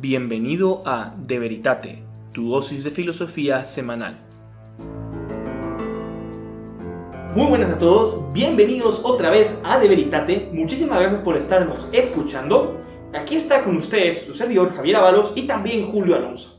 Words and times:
Bienvenido 0.00 0.80
a 0.86 1.12
De 1.14 1.38
Veritate, 1.38 2.02
tu 2.32 2.48
dosis 2.48 2.84
de 2.84 2.90
filosofía 2.90 3.64
semanal. 3.66 4.14
Muy 7.36 7.46
buenas 7.48 7.68
a 7.68 7.76
todos, 7.76 8.32
bienvenidos 8.32 9.02
otra 9.04 9.28
vez 9.28 9.60
a 9.62 9.78
De 9.78 9.88
Veritate. 9.88 10.48
Muchísimas 10.54 11.00
gracias 11.00 11.20
por 11.20 11.36
estarnos 11.36 11.86
escuchando. 11.92 12.78
Aquí 13.12 13.34
está 13.34 13.62
con 13.62 13.76
ustedes 13.76 14.22
su 14.22 14.32
servidor 14.32 14.74
Javier 14.74 14.96
Avalos 14.96 15.34
y 15.36 15.42
también 15.42 15.90
Julio 15.90 16.16
Alonso. 16.16 16.58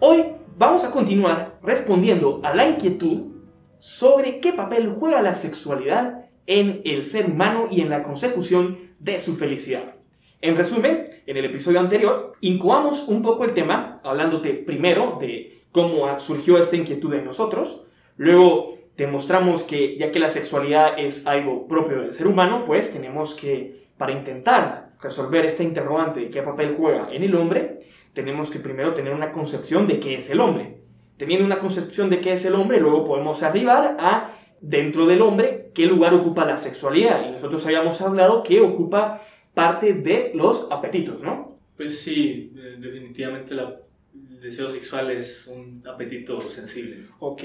Hoy 0.00 0.22
vamos 0.58 0.84
a 0.84 0.90
continuar 0.90 1.58
respondiendo 1.62 2.42
a 2.44 2.54
la 2.54 2.68
inquietud 2.68 3.32
sobre 3.78 4.40
qué 4.40 4.52
papel 4.52 4.90
juega 4.90 5.22
la 5.22 5.34
sexualidad 5.34 6.26
en 6.46 6.82
el 6.84 7.06
ser 7.06 7.30
humano 7.30 7.66
y 7.70 7.80
en 7.80 7.88
la 7.88 8.02
consecución 8.02 8.94
de 8.98 9.18
su 9.20 9.36
felicidad. 9.36 10.03
En 10.44 10.56
resumen, 10.56 11.22
en 11.26 11.38
el 11.38 11.46
episodio 11.46 11.80
anterior, 11.80 12.34
incoamos 12.42 13.08
un 13.08 13.22
poco 13.22 13.44
el 13.44 13.54
tema, 13.54 14.02
hablándote 14.04 14.52
primero 14.52 15.16
de 15.18 15.62
cómo 15.72 16.18
surgió 16.18 16.58
esta 16.58 16.76
inquietud 16.76 17.14
en 17.14 17.24
nosotros, 17.24 17.86
luego 18.18 18.76
te 18.94 19.06
mostramos 19.06 19.62
que 19.62 19.96
ya 19.96 20.12
que 20.12 20.18
la 20.18 20.28
sexualidad 20.28 20.98
es 20.98 21.26
algo 21.26 21.66
propio 21.66 22.02
del 22.02 22.12
ser 22.12 22.26
humano, 22.26 22.62
pues 22.66 22.92
tenemos 22.92 23.34
que, 23.34 23.86
para 23.96 24.12
intentar 24.12 24.90
resolver 25.00 25.46
esta 25.46 25.62
interrogante 25.62 26.20
de 26.20 26.30
qué 26.30 26.42
papel 26.42 26.74
juega 26.76 27.08
en 27.10 27.22
el 27.22 27.34
hombre, 27.36 27.78
tenemos 28.12 28.50
que 28.50 28.58
primero 28.58 28.92
tener 28.92 29.14
una 29.14 29.32
concepción 29.32 29.86
de 29.86 29.98
qué 29.98 30.16
es 30.16 30.28
el 30.28 30.40
hombre. 30.40 30.76
Teniendo 31.16 31.46
una 31.46 31.58
concepción 31.58 32.10
de 32.10 32.20
qué 32.20 32.34
es 32.34 32.44
el 32.44 32.54
hombre, 32.54 32.80
luego 32.80 33.02
podemos 33.02 33.42
arribar 33.42 33.96
a, 33.98 34.32
dentro 34.60 35.06
del 35.06 35.22
hombre, 35.22 35.70
qué 35.74 35.86
lugar 35.86 36.12
ocupa 36.12 36.44
la 36.44 36.58
sexualidad. 36.58 37.26
Y 37.26 37.30
nosotros 37.30 37.64
habíamos 37.64 37.98
hablado 38.02 38.42
que 38.42 38.60
ocupa 38.60 39.22
parte 39.54 39.94
de 39.94 40.32
los 40.34 40.68
apetitos, 40.70 41.22
¿no? 41.22 41.58
Pues 41.76 42.00
sí, 42.00 42.52
definitivamente 42.78 43.54
el 43.54 44.40
deseo 44.40 44.70
sexual 44.70 45.10
es 45.10 45.46
un 45.46 45.82
apetito 45.86 46.40
sensible. 46.40 47.06
Ok. 47.18 47.42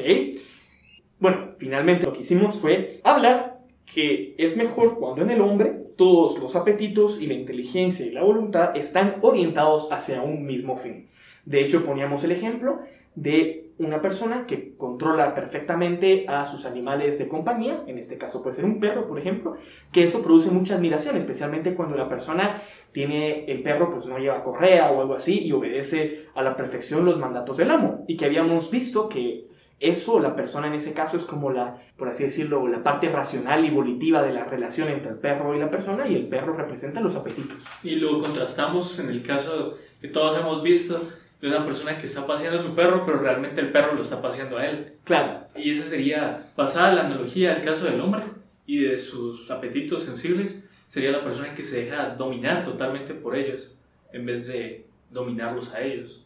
Bueno, 1.19 1.55
finalmente 1.57 2.05
lo 2.05 2.13
que 2.13 2.21
hicimos 2.21 2.59
fue 2.59 2.99
hablar 3.03 3.59
que 3.85 4.35
es 4.37 4.55
mejor 4.55 4.97
cuando 4.97 5.21
en 5.23 5.31
el 5.31 5.41
hombre 5.41 5.73
todos 5.97 6.39
los 6.39 6.55
apetitos 6.55 7.19
y 7.21 7.27
la 7.27 7.33
inteligencia 7.33 8.05
y 8.05 8.11
la 8.11 8.23
voluntad 8.23 8.75
están 8.77 9.17
orientados 9.21 9.91
hacia 9.91 10.21
un 10.21 10.45
mismo 10.45 10.77
fin. 10.77 11.09
De 11.45 11.61
hecho, 11.61 11.83
poníamos 11.83 12.23
el 12.23 12.31
ejemplo 12.31 12.79
de 13.21 13.71
una 13.79 14.01
persona 14.01 14.45
que 14.45 14.75
controla 14.75 15.33
perfectamente 15.33 16.25
a 16.27 16.45
sus 16.45 16.65
animales 16.65 17.17
de 17.17 17.29
compañía, 17.29 17.83
en 17.87 17.97
este 17.97 18.17
caso 18.17 18.41
puede 18.43 18.55
ser 18.55 18.65
un 18.65 18.79
perro, 18.79 19.07
por 19.07 19.17
ejemplo, 19.17 19.55
que 19.91 20.03
eso 20.03 20.21
produce 20.21 20.51
mucha 20.51 20.75
admiración, 20.75 21.15
especialmente 21.15 21.75
cuando 21.75 21.95
la 21.95 22.09
persona 22.09 22.61
tiene 22.91 23.45
el 23.45 23.61
perro, 23.61 23.89
pues 23.91 24.05
no 24.05 24.17
lleva 24.17 24.43
correa 24.43 24.91
o 24.91 25.01
algo 25.01 25.13
así 25.13 25.39
y 25.39 25.51
obedece 25.53 26.25
a 26.35 26.41
la 26.41 26.55
perfección 26.57 27.05
los 27.05 27.17
mandatos 27.17 27.57
del 27.57 27.71
amo. 27.71 28.03
Y 28.07 28.17
que 28.17 28.25
habíamos 28.25 28.69
visto 28.69 29.07
que 29.07 29.47
eso, 29.79 30.19
la 30.19 30.35
persona 30.35 30.67
en 30.67 30.73
ese 30.73 30.91
caso 30.91 31.15
es 31.15 31.23
como 31.23 31.49
la, 31.49 31.81
por 31.95 32.09
así 32.09 32.23
decirlo, 32.23 32.67
la 32.67 32.83
parte 32.83 33.07
racional 33.07 33.63
y 33.63 33.69
volitiva 33.69 34.21
de 34.21 34.33
la 34.33 34.43
relación 34.43 34.89
entre 34.89 35.11
el 35.11 35.19
perro 35.19 35.55
y 35.55 35.59
la 35.59 35.69
persona 35.69 36.05
y 36.05 36.15
el 36.15 36.27
perro 36.27 36.53
representa 36.53 36.99
los 36.99 37.15
apetitos. 37.15 37.63
Y 37.81 37.95
lo 37.95 38.21
contrastamos 38.21 38.99
en 38.99 39.09
el 39.09 39.23
caso 39.23 39.77
que 40.01 40.09
todos 40.09 40.37
hemos 40.37 40.61
visto 40.63 41.01
de 41.41 41.47
una 41.47 41.65
persona 41.65 41.97
que 41.97 42.05
está 42.05 42.27
paseando 42.27 42.59
a 42.59 42.63
su 42.63 42.75
perro, 42.75 43.05
pero 43.05 43.19
realmente 43.19 43.61
el 43.61 43.71
perro 43.71 43.95
lo 43.95 44.01
está 44.01 44.21
paseando 44.21 44.57
a 44.57 44.67
él. 44.67 44.93
Claro. 45.03 45.47
Y 45.55 45.71
esa 45.71 45.89
sería, 45.89 46.51
pasada 46.55 46.93
la 46.93 47.05
analogía 47.05 47.55
al 47.55 47.61
caso 47.61 47.85
del 47.85 48.01
hombre 48.01 48.23
y 48.65 48.83
de 48.83 48.97
sus 48.97 49.49
apetitos 49.49 50.03
sensibles, 50.03 50.63
sería 50.89 51.11
la 51.11 51.23
persona 51.23 51.55
que 51.55 51.63
se 51.63 51.85
deja 51.85 52.09
dominar 52.09 52.63
totalmente 52.63 53.13
por 53.13 53.37
ellos, 53.37 53.71
en 54.11 54.25
vez 54.25 54.47
de 54.47 54.87
dominarlos 55.09 55.73
a 55.73 55.81
ellos. 55.81 56.25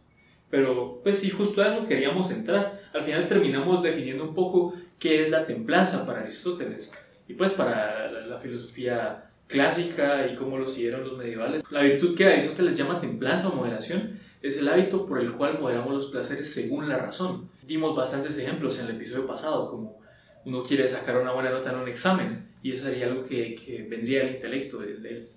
Pero, 0.49 0.99
pues 1.03 1.19
sí, 1.19 1.29
justo 1.29 1.61
a 1.61 1.67
eso 1.67 1.87
queríamos 1.87 2.29
entrar. 2.31 2.81
Al 2.93 3.01
final 3.01 3.27
terminamos 3.27 3.81
definiendo 3.81 4.23
un 4.23 4.35
poco 4.35 4.75
qué 4.99 5.23
es 5.23 5.29
la 5.29 5.45
templanza 5.45 6.05
para 6.05 6.21
Aristóteles. 6.21 6.91
Y 7.27 7.33
pues 7.33 7.53
para 7.53 8.11
la, 8.11 8.27
la 8.27 8.37
filosofía 8.37 9.29
clásica 9.47 10.27
y 10.27 10.35
cómo 10.35 10.57
lo 10.57 10.67
siguieron 10.67 11.03
los 11.03 11.17
medievales. 11.17 11.63
La 11.69 11.81
virtud 11.81 12.15
que 12.15 12.25
Aristóteles 12.25 12.75
llama 12.75 12.99
templanza 12.99 13.49
o 13.49 13.55
moderación 13.55 14.19
es 14.43 14.57
el 14.57 14.67
hábito 14.67 15.05
por 15.05 15.19
el 15.19 15.31
cual 15.31 15.59
moderamos 15.59 15.93
los 15.93 16.05
placeres 16.07 16.53
según 16.53 16.89
la 16.89 16.97
razón. 16.97 17.49
Dimos 17.65 17.95
bastantes 17.95 18.37
ejemplos 18.37 18.77
en 18.77 18.87
el 18.87 18.97
episodio 18.97 19.25
pasado, 19.25 19.69
como 19.69 19.97
uno 20.45 20.61
quiere 20.61 20.85
sacar 20.87 21.17
una 21.17 21.31
buena 21.31 21.49
nota 21.49 21.71
en 21.71 21.79
un 21.79 21.87
examen, 21.87 22.49
y 22.61 22.73
eso 22.73 22.83
sería 22.83 23.07
algo 23.07 23.23
que, 23.23 23.55
que 23.55 23.87
vendría 23.89 24.19
del 24.19 24.35
intelecto, 24.35 24.83
el, 24.83 25.29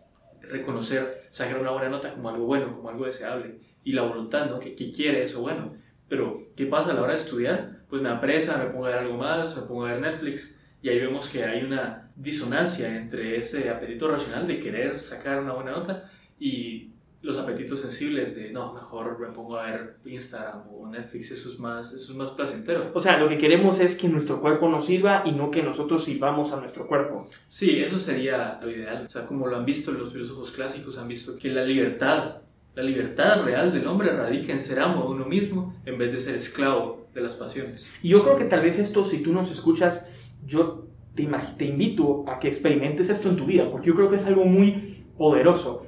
reconocer, 0.42 1.28
sacar 1.30 1.60
una 1.60 1.70
buena 1.70 1.88
nota 1.88 2.12
como 2.12 2.28
algo 2.28 2.46
bueno, 2.46 2.74
como 2.74 2.88
algo 2.88 3.06
deseable, 3.06 3.60
y 3.84 3.92
la 3.92 4.02
voluntad, 4.02 4.50
¿no? 4.50 4.58
Que, 4.58 4.74
que, 4.74 4.90
quiere 4.90 5.22
eso 5.22 5.40
bueno. 5.40 5.74
Pero, 6.08 6.48
¿qué 6.56 6.66
pasa 6.66 6.90
a 6.90 6.94
la 6.94 7.02
hora 7.02 7.12
de 7.12 7.20
estudiar? 7.20 7.84
Pues 7.88 8.02
me 8.02 8.08
apresa, 8.08 8.58
me 8.58 8.70
pongo 8.70 8.86
a 8.86 8.90
ver 8.90 8.98
algo 8.98 9.16
más, 9.16 9.56
me 9.56 9.62
pongo 9.62 9.86
a 9.86 9.92
ver 9.92 10.00
Netflix, 10.00 10.58
y 10.82 10.88
ahí 10.88 10.98
vemos 10.98 11.28
que 11.28 11.44
hay 11.44 11.62
una 11.62 12.10
disonancia 12.16 12.96
entre 12.96 13.36
ese 13.36 13.70
apetito 13.70 14.08
racional 14.08 14.48
de 14.48 14.58
querer 14.58 14.98
sacar 14.98 15.40
una 15.40 15.52
buena 15.52 15.72
nota 15.72 16.10
y 16.38 16.95
los 17.26 17.38
apetitos 17.38 17.80
sensibles 17.80 18.36
de 18.36 18.52
no, 18.52 18.72
mejor 18.72 19.18
me 19.18 19.26
pongo 19.34 19.58
a 19.58 19.66
ver 19.66 19.96
Instagram 20.04 20.62
o 20.72 20.86
Netflix, 20.86 21.32
eso 21.32 21.48
es 21.48 21.58
más, 21.58 21.92
eso 21.92 22.12
es 22.12 22.16
más 22.16 22.30
placentero. 22.30 22.92
O 22.94 23.00
sea, 23.00 23.18
lo 23.18 23.28
que 23.28 23.36
queremos 23.36 23.80
es 23.80 23.96
que 23.96 24.08
nuestro 24.08 24.40
cuerpo 24.40 24.68
nos 24.68 24.86
sirva 24.86 25.24
y 25.26 25.32
no 25.32 25.50
que 25.50 25.60
nosotros 25.60 26.04
sirvamos 26.04 26.52
a 26.52 26.60
nuestro 26.60 26.86
cuerpo. 26.86 27.26
Sí, 27.48 27.80
eso 27.80 27.98
sería 27.98 28.60
lo 28.62 28.70
ideal. 28.70 29.06
O 29.08 29.10
sea, 29.10 29.26
como 29.26 29.48
lo 29.48 29.56
han 29.56 29.64
visto 29.64 29.90
los 29.90 30.12
filósofos 30.12 30.52
clásicos, 30.52 30.98
han 30.98 31.08
visto 31.08 31.36
que 31.36 31.50
la 31.50 31.64
libertad, 31.64 32.42
la 32.76 32.82
libertad 32.84 33.42
real 33.42 33.72
del 33.72 33.88
hombre 33.88 34.12
radica 34.12 34.52
en 34.52 34.60
ser 34.60 34.78
amo 34.78 35.02
de 35.02 35.08
uno 35.08 35.24
mismo 35.24 35.74
en 35.84 35.98
vez 35.98 36.12
de 36.12 36.20
ser 36.20 36.36
esclavo 36.36 37.08
de 37.12 37.22
las 37.22 37.34
pasiones. 37.34 37.88
Y 38.04 38.10
yo 38.10 38.22
creo 38.22 38.36
que 38.36 38.44
tal 38.44 38.60
vez 38.60 38.78
esto, 38.78 39.04
si 39.04 39.18
tú 39.18 39.32
nos 39.32 39.50
escuchas, 39.50 40.06
yo 40.46 40.86
te, 41.16 41.28
te 41.58 41.64
invito 41.64 42.24
a 42.28 42.38
que 42.38 42.46
experimentes 42.46 43.10
esto 43.10 43.28
en 43.28 43.36
tu 43.36 43.46
vida, 43.46 43.68
porque 43.68 43.88
yo 43.88 43.96
creo 43.96 44.08
que 44.08 44.16
es 44.16 44.24
algo 44.26 44.44
muy 44.44 45.06
poderoso. 45.18 45.86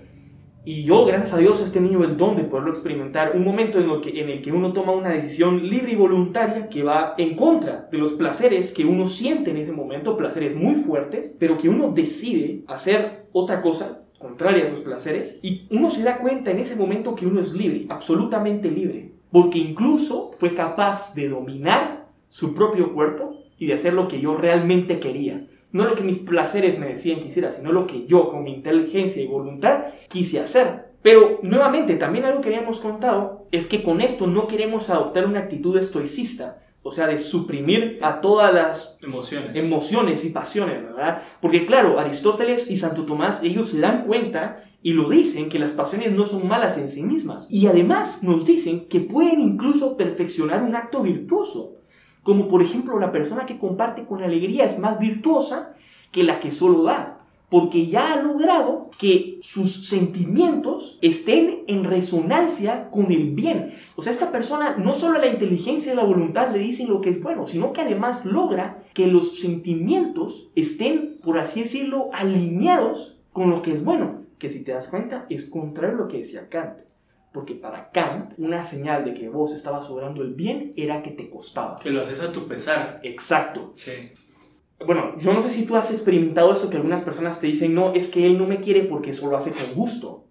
Y 0.68 0.82
yo, 0.82 1.06
gracias 1.06 1.32
a 1.32 1.38
Dios, 1.38 1.66
he 1.66 1.70
tenido 1.72 2.04
el 2.04 2.18
don 2.18 2.36
de 2.36 2.44
poderlo 2.44 2.68
experimentar. 2.68 3.34
Un 3.34 3.42
momento 3.42 3.78
en 3.78 3.88
el, 3.88 4.42
que, 4.42 4.52
uno 4.52 4.74
toma 4.74 4.92
una 4.92 5.08
decisión 5.08 5.66
libre 5.66 5.92
y 5.92 5.96
voluntaria 5.96 6.68
que 6.68 6.82
va 6.82 7.14
en 7.16 7.36
contra 7.36 7.88
de 7.90 7.96
los 7.96 8.12
placeres 8.12 8.70
que 8.70 8.84
uno 8.84 9.06
siente 9.06 9.50
en 9.50 9.56
ese 9.56 9.72
momento, 9.72 10.18
placeres 10.18 10.54
muy 10.54 10.74
fuertes, 10.74 11.34
pero 11.38 11.56
que 11.56 11.70
uno 11.70 11.92
decide 11.92 12.64
hacer 12.66 13.28
otra 13.32 13.62
cosa 13.62 14.02
contraria 14.18 14.64
a 14.64 14.66
esos 14.66 14.82
placeres. 14.82 15.40
Y 15.42 15.66
uno 15.70 15.88
se 15.88 16.02
da 16.02 16.18
cuenta 16.18 16.50
en 16.50 16.58
ese 16.58 16.76
momento 16.76 17.14
que 17.14 17.26
uno 17.26 17.40
es 17.40 17.54
libre, 17.54 17.86
absolutamente 17.88 18.70
libre. 18.70 19.12
Porque 19.32 19.56
incluso 19.56 20.32
fue 20.38 20.54
capaz 20.54 21.14
de 21.14 21.30
dominar 21.30 22.08
su 22.28 22.52
propio 22.52 22.92
cuerpo 22.92 23.38
y 23.56 23.68
de 23.68 23.72
hacer 23.72 23.94
lo 23.94 24.06
que 24.06 24.20
yo 24.20 24.36
realmente 24.36 25.00
quería 25.00 25.46
no 25.72 25.84
lo 25.84 25.94
que 25.94 26.02
mis 26.02 26.18
placeres 26.18 26.78
me 26.78 26.88
decían 26.88 27.20
que 27.20 27.28
hiciera, 27.28 27.52
sino 27.52 27.72
lo 27.72 27.86
que 27.86 28.06
yo 28.06 28.28
con 28.28 28.44
mi 28.44 28.54
inteligencia 28.54 29.22
y 29.22 29.26
voluntad 29.26 29.86
quise 30.08 30.40
hacer. 30.40 30.88
Pero 31.02 31.38
nuevamente, 31.42 31.96
también 31.96 32.24
algo 32.24 32.40
que 32.40 32.48
habíamos 32.48 32.78
contado 32.78 33.46
es 33.52 33.66
que 33.66 33.82
con 33.82 34.00
esto 34.00 34.26
no 34.26 34.48
queremos 34.48 34.90
adoptar 34.90 35.26
una 35.26 35.40
actitud 35.40 35.76
estoicista, 35.76 36.62
o 36.82 36.90
sea, 36.90 37.06
de 37.06 37.18
suprimir 37.18 37.98
a 38.02 38.20
todas 38.20 38.52
las 38.52 38.98
emociones, 39.02 39.54
emociones 39.54 40.24
y 40.24 40.30
pasiones, 40.30 40.82
¿verdad? 40.82 41.22
Porque 41.40 41.66
claro, 41.66 41.98
Aristóteles 41.98 42.70
y 42.70 42.76
Santo 42.76 43.04
Tomás, 43.04 43.42
ellos 43.42 43.70
se 43.70 43.80
dan 43.80 44.04
cuenta 44.04 44.64
y 44.82 44.92
lo 44.92 45.08
dicen 45.08 45.48
que 45.48 45.58
las 45.58 45.72
pasiones 45.72 46.12
no 46.12 46.24
son 46.24 46.46
malas 46.46 46.78
en 46.78 46.88
sí 46.88 47.02
mismas. 47.02 47.46
Y 47.50 47.66
además 47.66 48.22
nos 48.22 48.44
dicen 48.44 48.86
que 48.88 49.00
pueden 49.00 49.40
incluso 49.40 49.96
perfeccionar 49.96 50.62
un 50.62 50.76
acto 50.76 51.02
virtuoso 51.02 51.77
como 52.22 52.48
por 52.48 52.62
ejemplo 52.62 52.98
la 52.98 53.12
persona 53.12 53.46
que 53.46 53.58
comparte 53.58 54.04
con 54.04 54.22
alegría 54.22 54.64
es 54.64 54.78
más 54.78 54.98
virtuosa 54.98 55.74
que 56.12 56.24
la 56.24 56.40
que 56.40 56.50
solo 56.50 56.82
da, 56.82 57.18
porque 57.50 57.86
ya 57.86 58.12
ha 58.12 58.22
logrado 58.22 58.90
que 58.98 59.38
sus 59.42 59.88
sentimientos 59.88 60.98
estén 61.00 61.60
en 61.66 61.84
resonancia 61.84 62.90
con 62.90 63.10
el 63.10 63.30
bien. 63.30 63.74
O 63.96 64.02
sea, 64.02 64.12
esta 64.12 64.30
persona 64.30 64.76
no 64.76 64.92
solo 64.92 65.18
la 65.18 65.28
inteligencia 65.28 65.92
y 65.92 65.96
la 65.96 66.04
voluntad 66.04 66.52
le 66.52 66.58
dicen 66.58 66.88
lo 66.88 67.00
que 67.00 67.10
es 67.10 67.22
bueno, 67.22 67.46
sino 67.46 67.72
que 67.72 67.80
además 67.80 68.26
logra 68.26 68.82
que 68.92 69.06
los 69.06 69.38
sentimientos 69.38 70.50
estén, 70.54 71.16
por 71.22 71.38
así 71.38 71.60
decirlo, 71.60 72.10
alineados 72.12 73.18
con 73.32 73.50
lo 73.50 73.62
que 73.62 73.72
es 73.72 73.84
bueno, 73.84 74.22
que 74.38 74.48
si 74.48 74.62
te 74.62 74.72
das 74.72 74.88
cuenta 74.88 75.26
es 75.30 75.48
contrario 75.48 75.96
a 75.96 76.00
lo 76.00 76.08
que 76.08 76.18
decía 76.18 76.48
Kant. 76.48 76.87
Porque 77.32 77.54
para 77.54 77.90
Kant, 77.90 78.34
una 78.38 78.64
señal 78.64 79.04
de 79.04 79.14
que 79.14 79.28
vos 79.28 79.52
estabas 79.52 79.88
obrando 79.90 80.22
el 80.22 80.34
bien 80.34 80.72
era 80.76 81.02
que 81.02 81.10
te 81.10 81.28
costaba. 81.28 81.76
Que 81.76 81.90
lo 81.90 82.02
haces 82.02 82.22
a 82.22 82.32
tu 82.32 82.48
pesar. 82.48 83.00
Exacto. 83.02 83.74
Sí. 83.76 83.92
Bueno, 84.84 85.18
yo 85.18 85.32
no 85.32 85.40
sé 85.40 85.50
si 85.50 85.66
tú 85.66 85.76
has 85.76 85.90
experimentado 85.90 86.52
eso 86.52 86.70
que 86.70 86.76
algunas 86.76 87.02
personas 87.02 87.40
te 87.40 87.48
dicen, 87.48 87.74
no, 87.74 87.92
es 87.94 88.08
que 88.08 88.24
él 88.24 88.38
no 88.38 88.46
me 88.46 88.60
quiere 88.60 88.84
porque 88.84 89.10
eso 89.10 89.28
lo 89.28 89.36
hace 89.36 89.50
con 89.50 89.74
gusto. 89.74 90.24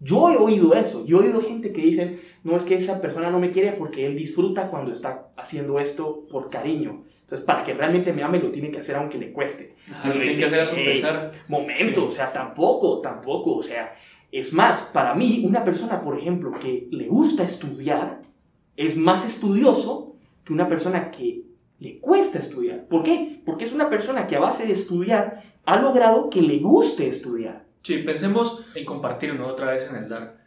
Yo 0.00 0.30
he 0.30 0.36
oído 0.36 0.74
eso, 0.74 1.06
yo 1.06 1.22
he 1.22 1.28
oído 1.28 1.40
gente 1.40 1.72
que 1.72 1.80
dicen, 1.80 2.20
no, 2.42 2.56
es 2.56 2.64
que 2.64 2.74
esa 2.74 3.00
persona 3.00 3.30
no 3.30 3.40
me 3.40 3.50
quiere 3.50 3.72
porque 3.72 4.04
él 4.06 4.16
disfruta 4.16 4.68
cuando 4.68 4.92
está 4.92 5.28
haciendo 5.36 5.80
esto 5.80 6.26
por 6.30 6.50
cariño. 6.50 7.04
Entonces, 7.22 7.46
para 7.46 7.64
que 7.64 7.72
realmente 7.72 8.12
me 8.12 8.22
ame, 8.22 8.38
lo 8.38 8.50
tiene 8.50 8.70
que 8.70 8.80
hacer 8.80 8.96
aunque 8.96 9.16
le 9.16 9.32
cueste. 9.32 9.74
lo 10.04 10.12
tiene 10.12 10.36
que 10.36 10.44
hacer 10.44 10.60
a 10.60 10.66
su 10.66 10.76
pesar. 10.76 11.32
Momento, 11.48 12.04
o 12.04 12.10
sea, 12.10 12.30
tampoco, 12.30 13.00
tampoco, 13.00 13.54
o 13.54 13.62
sea, 13.62 13.94
Es 14.34 14.52
más, 14.52 14.82
para 14.92 15.14
mí, 15.14 15.44
una 15.46 15.62
persona, 15.62 16.02
por 16.02 16.18
ejemplo, 16.18 16.58
que 16.58 16.88
le 16.90 17.06
gusta 17.06 17.44
estudiar, 17.44 18.22
es 18.76 18.96
más 18.96 19.24
estudioso 19.24 20.16
que 20.44 20.52
una 20.52 20.66
persona 20.66 21.12
que 21.12 21.44
le 21.78 22.00
cuesta 22.00 22.40
estudiar. 22.40 22.88
¿Por 22.88 23.04
qué? 23.04 23.40
Porque 23.46 23.62
es 23.62 23.72
una 23.72 23.88
persona 23.88 24.26
que 24.26 24.34
a 24.34 24.40
base 24.40 24.66
de 24.66 24.72
estudiar 24.72 25.44
ha 25.64 25.80
logrado 25.80 26.30
que 26.30 26.42
le 26.42 26.58
guste 26.58 27.06
estudiar. 27.06 27.64
Sí, 27.84 27.98
pensemos 27.98 28.64
en 28.74 28.84
compartir 28.84 29.36
¿no? 29.36 29.46
otra 29.46 29.70
vez 29.70 29.88
en 29.88 30.02
el 30.02 30.08
dar. 30.08 30.38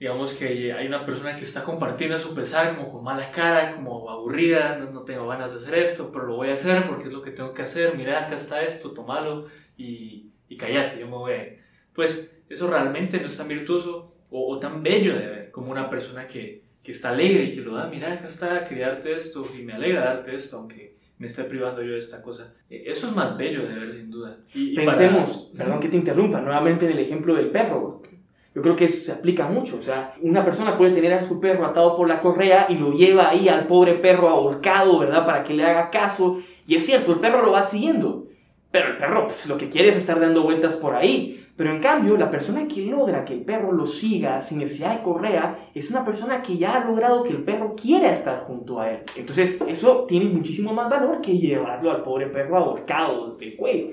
Digamos 0.00 0.32
que 0.32 0.72
hay 0.72 0.86
una 0.86 1.04
persona 1.04 1.36
que 1.36 1.44
está 1.44 1.64
compartiendo 1.64 2.18
su 2.18 2.34
pesar, 2.34 2.78
como 2.78 2.90
con 2.90 3.04
mala 3.04 3.30
cara, 3.30 3.74
como 3.76 4.08
aburrida, 4.08 4.78
no, 4.78 4.90
no 4.90 5.02
tengo 5.02 5.28
ganas 5.28 5.52
de 5.52 5.58
hacer 5.58 5.74
esto, 5.74 6.10
pero 6.10 6.24
lo 6.24 6.36
voy 6.36 6.48
a 6.48 6.54
hacer 6.54 6.88
porque 6.88 7.08
es 7.08 7.12
lo 7.12 7.20
que 7.20 7.32
tengo 7.32 7.52
que 7.52 7.60
hacer. 7.60 7.94
Mira, 7.94 8.24
acá 8.24 8.36
está 8.36 8.62
esto, 8.62 8.92
tomalo 8.92 9.48
y, 9.76 10.30
y 10.48 10.56
cállate, 10.56 10.98
yo 10.98 11.06
me 11.08 11.16
voy. 11.16 11.32
Pues 11.92 12.37
eso 12.48 12.68
realmente 12.68 13.20
no 13.20 13.26
es 13.26 13.36
tan 13.36 13.48
virtuoso 13.48 14.14
o, 14.30 14.54
o 14.54 14.58
tan 14.58 14.82
bello 14.82 15.14
de 15.18 15.26
ver 15.26 15.50
como 15.50 15.70
una 15.70 15.88
persona 15.88 16.26
que, 16.26 16.62
que 16.82 16.92
está 16.92 17.10
alegre 17.10 17.44
y 17.44 17.52
que 17.52 17.60
lo 17.60 17.74
da, 17.74 17.88
mira, 17.88 18.12
acá 18.12 18.28
está, 18.28 18.64
quería 18.64 18.88
darte 18.88 19.12
esto 19.12 19.46
y 19.56 19.62
me 19.62 19.74
alegra 19.74 20.04
darte 20.04 20.34
esto, 20.34 20.56
aunque 20.56 20.96
me 21.18 21.26
esté 21.26 21.44
privando 21.44 21.82
yo 21.82 21.92
de 21.92 21.98
esta 21.98 22.22
cosa. 22.22 22.54
E, 22.70 22.84
eso 22.86 23.08
es 23.08 23.14
más 23.14 23.36
bello 23.36 23.68
de 23.68 23.74
ver, 23.74 23.94
sin 23.94 24.10
duda. 24.10 24.38
Y, 24.54 24.74
Pensemos, 24.74 25.52
perdón 25.56 25.80
que 25.80 25.88
te 25.88 25.96
interrumpa, 25.96 26.40
nuevamente 26.40 26.86
en 26.86 26.92
el 26.92 26.98
ejemplo 27.00 27.34
del 27.34 27.50
perro. 27.50 28.02
Yo 28.54 28.62
creo 28.62 28.76
que 28.76 28.86
eso 28.86 29.04
se 29.04 29.12
aplica 29.12 29.46
mucho. 29.46 29.76
O 29.76 29.82
sea, 29.82 30.14
una 30.22 30.44
persona 30.44 30.78
puede 30.78 30.94
tener 30.94 31.12
a 31.12 31.22
su 31.22 31.38
perro 31.40 31.66
atado 31.66 31.96
por 31.96 32.08
la 32.08 32.20
correa 32.20 32.66
y 32.68 32.76
lo 32.76 32.92
lleva 32.92 33.28
ahí 33.28 33.48
al 33.48 33.66
pobre 33.66 33.94
perro 33.94 34.28
ahorcado, 34.28 34.98
¿verdad? 34.98 35.24
Para 35.26 35.44
que 35.44 35.54
le 35.54 35.64
haga 35.64 35.90
caso. 35.90 36.40
Y 36.66 36.74
es 36.74 36.86
cierto, 36.86 37.12
el 37.12 37.20
perro 37.20 37.42
lo 37.42 37.52
va 37.52 37.62
siguiendo. 37.62 38.26
Pero 38.70 38.90
el 38.90 38.98
perro 38.98 39.26
pues, 39.26 39.46
lo 39.46 39.56
que 39.56 39.70
quiere 39.70 39.88
es 39.88 39.96
estar 39.96 40.20
dando 40.20 40.42
vueltas 40.42 40.76
por 40.76 40.94
ahí. 40.94 41.46
Pero 41.56 41.70
en 41.72 41.80
cambio, 41.80 42.16
la 42.16 42.30
persona 42.30 42.68
que 42.68 42.82
logra 42.82 43.24
que 43.24 43.34
el 43.34 43.40
perro 43.40 43.72
lo 43.72 43.86
siga 43.86 44.42
sin 44.42 44.58
necesidad 44.58 44.96
de 44.96 45.02
correa 45.02 45.70
es 45.74 45.90
una 45.90 46.04
persona 46.04 46.42
que 46.42 46.56
ya 46.56 46.74
ha 46.76 46.84
logrado 46.84 47.24
que 47.24 47.30
el 47.30 47.42
perro 47.42 47.74
quiera 47.74 48.12
estar 48.12 48.40
junto 48.40 48.80
a 48.80 48.90
él. 48.90 49.00
Entonces, 49.16 49.58
eso 49.66 50.04
tiene 50.06 50.26
muchísimo 50.26 50.72
más 50.72 50.88
valor 50.88 51.20
que 51.20 51.38
llevarlo 51.38 51.90
al 51.90 52.02
pobre 52.02 52.26
perro 52.26 52.58
ahorcado 52.58 53.36
de 53.36 53.56
cuello. 53.56 53.90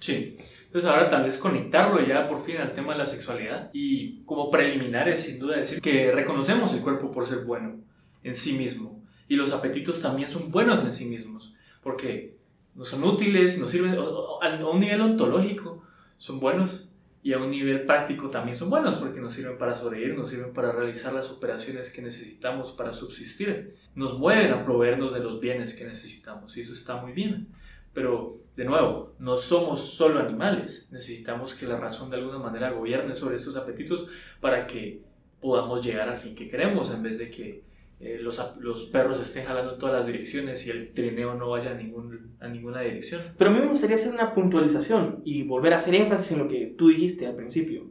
Sí. 0.00 0.36
Entonces 0.70 0.88
ahora 0.88 1.08
tal 1.08 1.24
vez 1.24 1.36
conectarlo 1.36 2.00
ya 2.06 2.28
por 2.28 2.44
fin 2.44 2.58
al 2.58 2.72
tema 2.74 2.92
de 2.92 2.98
la 3.00 3.06
sexualidad 3.06 3.70
y 3.72 4.22
como 4.22 4.52
preliminares 4.52 5.20
sin 5.20 5.40
duda 5.40 5.56
decir 5.56 5.80
que 5.80 6.12
reconocemos 6.12 6.72
el 6.72 6.80
cuerpo 6.80 7.10
por 7.10 7.26
ser 7.26 7.44
bueno 7.44 7.80
en 8.22 8.36
sí 8.36 8.52
mismo 8.52 9.02
y 9.26 9.34
los 9.34 9.52
apetitos 9.52 10.00
también 10.00 10.30
son 10.30 10.52
buenos 10.52 10.84
en 10.84 10.92
sí 10.92 11.06
mismos 11.06 11.52
porque 11.82 12.36
no 12.74 12.84
son 12.84 13.04
útiles, 13.04 13.58
nos 13.58 13.70
sirven 13.70 13.96
a 13.96 14.68
un 14.68 14.80
nivel 14.80 15.00
ontológico, 15.00 15.82
son 16.18 16.40
buenos 16.40 16.88
y 17.22 17.32
a 17.34 17.38
un 17.38 17.50
nivel 17.50 17.84
práctico 17.84 18.30
también 18.30 18.56
son 18.56 18.70
buenos 18.70 18.96
porque 18.96 19.20
nos 19.20 19.34
sirven 19.34 19.58
para 19.58 19.76
sobrevivir, 19.76 20.16
nos 20.16 20.30
sirven 20.30 20.52
para 20.52 20.72
realizar 20.72 21.12
las 21.12 21.30
operaciones 21.30 21.90
que 21.90 22.00
necesitamos 22.00 22.72
para 22.72 22.92
subsistir, 22.92 23.76
nos 23.94 24.18
mueven 24.18 24.52
a 24.52 24.64
proveernos 24.64 25.12
de 25.12 25.20
los 25.20 25.40
bienes 25.40 25.74
que 25.74 25.84
necesitamos 25.84 26.56
y 26.56 26.60
eso 26.60 26.72
está 26.72 26.96
muy 26.96 27.12
bien. 27.12 27.48
Pero, 27.92 28.38
de 28.56 28.64
nuevo, 28.64 29.14
no 29.18 29.36
somos 29.36 29.80
solo 29.80 30.20
animales, 30.20 30.88
necesitamos 30.92 31.54
que 31.54 31.66
la 31.66 31.76
razón 31.76 32.08
de 32.08 32.16
alguna 32.16 32.38
manera 32.38 32.70
gobierne 32.70 33.16
sobre 33.16 33.36
estos 33.36 33.56
apetitos 33.56 34.06
para 34.40 34.66
que 34.66 35.02
podamos 35.40 35.84
llegar 35.84 36.08
al 36.08 36.16
fin 36.16 36.34
que 36.34 36.48
queremos 36.48 36.92
en 36.92 37.02
vez 37.02 37.18
de 37.18 37.30
que 37.30 37.64
eh, 38.00 38.18
los, 38.18 38.40
los, 38.60 38.84
perros 38.84 39.20
estén 39.20 39.44
jalando 39.44 39.74
en 39.74 39.78
todas 39.78 39.94
las 39.94 40.06
direcciones 40.06 40.66
y 40.66 40.70
el 40.70 40.94
trineo 40.94 41.34
no 41.34 41.50
vaya 41.50 41.72
a, 41.72 41.74
ningún, 41.74 42.34
a 42.40 42.48
ninguna 42.48 42.80
dirección. 42.80 43.20
Pero 43.36 43.50
a 43.50 43.52
mí 43.52 43.60
me 43.60 43.66
gustaría 43.66 43.96
hacer 43.96 44.14
una 44.14 44.32
puntualización 44.32 45.20
y 45.22 45.42
volver 45.42 45.74
a 45.74 45.76
hacer 45.76 45.94
énfasis 45.94 46.32
en 46.32 46.38
lo 46.38 46.48
que 46.48 46.74
tú 46.78 46.88
dijiste 46.88 47.26
al 47.26 47.36
principio. 47.36 47.90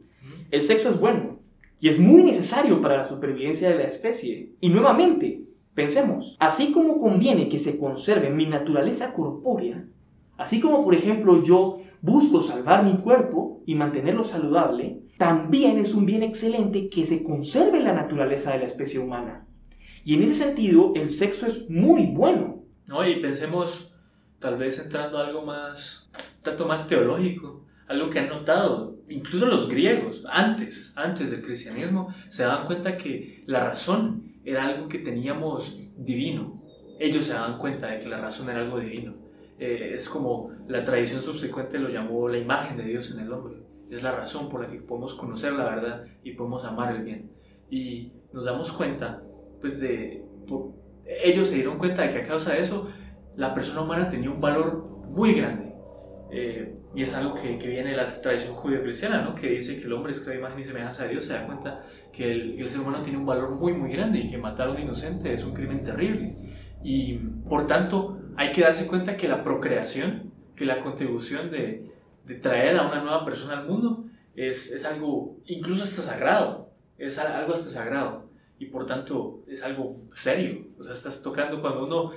El 0.50 0.62
sexo 0.62 0.90
es 0.90 0.98
bueno 0.98 1.38
y 1.78 1.88
es 1.88 2.00
muy 2.00 2.24
necesario 2.24 2.80
para 2.80 2.96
la 2.96 3.04
supervivencia 3.04 3.70
de 3.70 3.76
la 3.76 3.84
especie. 3.84 4.52
Y 4.60 4.68
nuevamente, 4.68 5.44
pensemos, 5.74 6.36
así 6.40 6.72
como 6.72 6.98
conviene 6.98 7.48
que 7.48 7.60
se 7.60 7.78
conserve 7.78 8.30
mi 8.30 8.46
naturaleza 8.46 9.12
corpórea, 9.12 9.84
así 10.36 10.60
como 10.60 10.82
por 10.82 10.96
ejemplo 10.96 11.40
yo 11.40 11.78
busco 12.02 12.40
salvar 12.40 12.84
mi 12.84 12.96
cuerpo 12.96 13.62
y 13.64 13.76
mantenerlo 13.76 14.24
saludable, 14.24 15.02
también 15.18 15.78
es 15.78 15.94
un 15.94 16.04
bien 16.04 16.24
excelente 16.24 16.88
que 16.88 17.06
se 17.06 17.22
conserve 17.22 17.78
la 17.78 17.92
naturaleza 17.92 18.52
de 18.52 18.58
la 18.58 18.66
especie 18.66 18.98
humana. 18.98 19.46
Y 20.04 20.14
en 20.14 20.22
ese 20.22 20.34
sentido, 20.34 20.92
el 20.96 21.10
sexo 21.10 21.46
es 21.46 21.68
muy 21.68 22.06
bueno. 22.06 22.64
No, 22.86 23.06
y 23.06 23.20
pensemos, 23.20 23.92
tal 24.38 24.56
vez 24.56 24.78
entrando 24.78 25.18
a 25.18 25.26
algo 25.26 25.42
más, 25.42 26.10
tanto 26.42 26.66
más 26.66 26.88
teológico, 26.88 27.66
algo 27.86 28.08
que 28.08 28.20
han 28.20 28.28
notado, 28.28 28.98
incluso 29.08 29.46
los 29.46 29.68
griegos, 29.68 30.24
antes, 30.28 30.92
antes 30.96 31.30
del 31.30 31.42
cristianismo, 31.42 32.14
se 32.28 32.44
daban 32.44 32.66
cuenta 32.66 32.96
que 32.96 33.42
la 33.46 33.64
razón 33.64 34.34
era 34.44 34.64
algo 34.64 34.88
que 34.88 34.98
teníamos 34.98 35.76
divino. 35.96 36.62
Ellos 36.98 37.26
se 37.26 37.32
daban 37.32 37.58
cuenta 37.58 37.88
de 37.88 37.98
que 37.98 38.08
la 38.08 38.20
razón 38.20 38.48
era 38.48 38.60
algo 38.60 38.78
divino. 38.78 39.14
Eh, 39.58 39.92
es 39.94 40.08
como 40.08 40.52
la 40.68 40.84
tradición 40.84 41.20
subsecuente 41.20 41.78
lo 41.78 41.88
llamó 41.88 42.28
la 42.28 42.38
imagen 42.38 42.76
de 42.76 42.84
Dios 42.84 43.10
en 43.10 43.20
el 43.20 43.32
hombre. 43.32 43.62
Es 43.90 44.02
la 44.02 44.12
razón 44.12 44.48
por 44.48 44.62
la 44.62 44.68
que 44.68 44.80
podemos 44.80 45.14
conocer 45.14 45.52
la 45.52 45.64
verdad 45.64 46.04
y 46.22 46.32
podemos 46.32 46.64
amar 46.64 46.94
el 46.94 47.02
bien. 47.02 47.32
Y 47.68 48.12
nos 48.32 48.44
damos 48.44 48.72
cuenta 48.72 49.22
pues 49.60 49.80
de, 49.80 50.24
ellos 51.06 51.48
se 51.48 51.56
dieron 51.56 51.78
cuenta 51.78 52.02
de 52.02 52.10
que 52.10 52.18
a 52.18 52.26
causa 52.26 52.54
de 52.54 52.62
eso 52.62 52.88
la 53.36 53.54
persona 53.54 53.82
humana 53.82 54.08
tenía 54.08 54.30
un 54.30 54.40
valor 54.40 54.88
muy 55.08 55.34
grande. 55.34 55.74
Eh, 56.32 56.76
y 56.94 57.02
es 57.02 57.14
algo 57.14 57.34
que, 57.34 57.58
que, 57.58 57.68
viene 57.68 57.90
de 57.90 57.96
la 57.96 58.04
tradición 58.04 58.52
judío-cristiana, 58.52 59.22
¿no? 59.22 59.34
que 59.34 59.48
dice 59.50 59.78
que 59.78 59.86
el 59.86 59.92
hombre 59.92 60.12
es 60.12 60.20
creado 60.20 60.40
imagen 60.40 60.60
y 60.60 60.64
semejanza 60.64 61.04
de 61.04 61.10
Dios, 61.10 61.24
se 61.24 61.32
da 61.32 61.46
cuenta 61.46 61.80
que 62.12 62.30
el, 62.30 62.56
que 62.56 62.62
el, 62.62 62.68
ser 62.68 62.80
humano 62.80 63.02
tiene 63.02 63.18
un 63.18 63.26
valor 63.26 63.50
muy, 63.50 63.72
muy 63.72 63.92
grande 63.92 64.20
y 64.20 64.28
que 64.28 64.38
matar 64.38 64.68
a 64.68 64.72
un 64.72 64.80
inocente 64.80 65.32
es 65.32 65.44
un 65.44 65.54
crimen 65.54 65.82
terrible. 65.82 66.36
Y 66.82 67.18
por 67.48 67.66
tanto, 67.66 68.20
hay 68.36 68.52
que 68.52 68.62
darse 68.62 68.86
cuenta 68.86 69.16
que 69.16 69.28
la 69.28 69.42
procreación, 69.42 70.32
que 70.56 70.64
la 70.64 70.80
contribución 70.80 71.50
de, 71.50 71.92
de 72.24 72.34
traer 72.36 72.76
a 72.76 72.86
una 72.86 73.02
nueva 73.02 73.24
persona 73.24 73.58
al 73.58 73.68
mundo 73.68 74.04
es, 74.34 74.70
es 74.72 74.84
algo 74.84 75.38
incluso 75.46 75.82
hasta 75.82 76.02
sagrado, 76.02 76.72
es 76.98 77.18
algo 77.18 77.52
hasta 77.52 77.70
sagrado 77.70 78.29
y 78.60 78.66
por 78.66 78.86
tanto 78.86 79.42
es 79.48 79.64
algo 79.64 79.96
serio. 80.14 80.66
O 80.78 80.84
sea, 80.84 80.92
estás 80.92 81.22
tocando 81.22 81.62
cuando 81.62 81.86
uno 81.86 82.12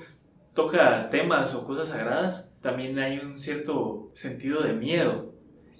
toca 0.54 1.10
temas 1.10 1.56
o 1.56 1.66
cosas 1.66 1.88
sagradas, 1.88 2.54
también 2.62 3.00
hay 3.00 3.18
un 3.18 3.38
cierto 3.38 4.12
sentido 4.13 4.62
de 4.62 4.74
miedo, 4.74 5.31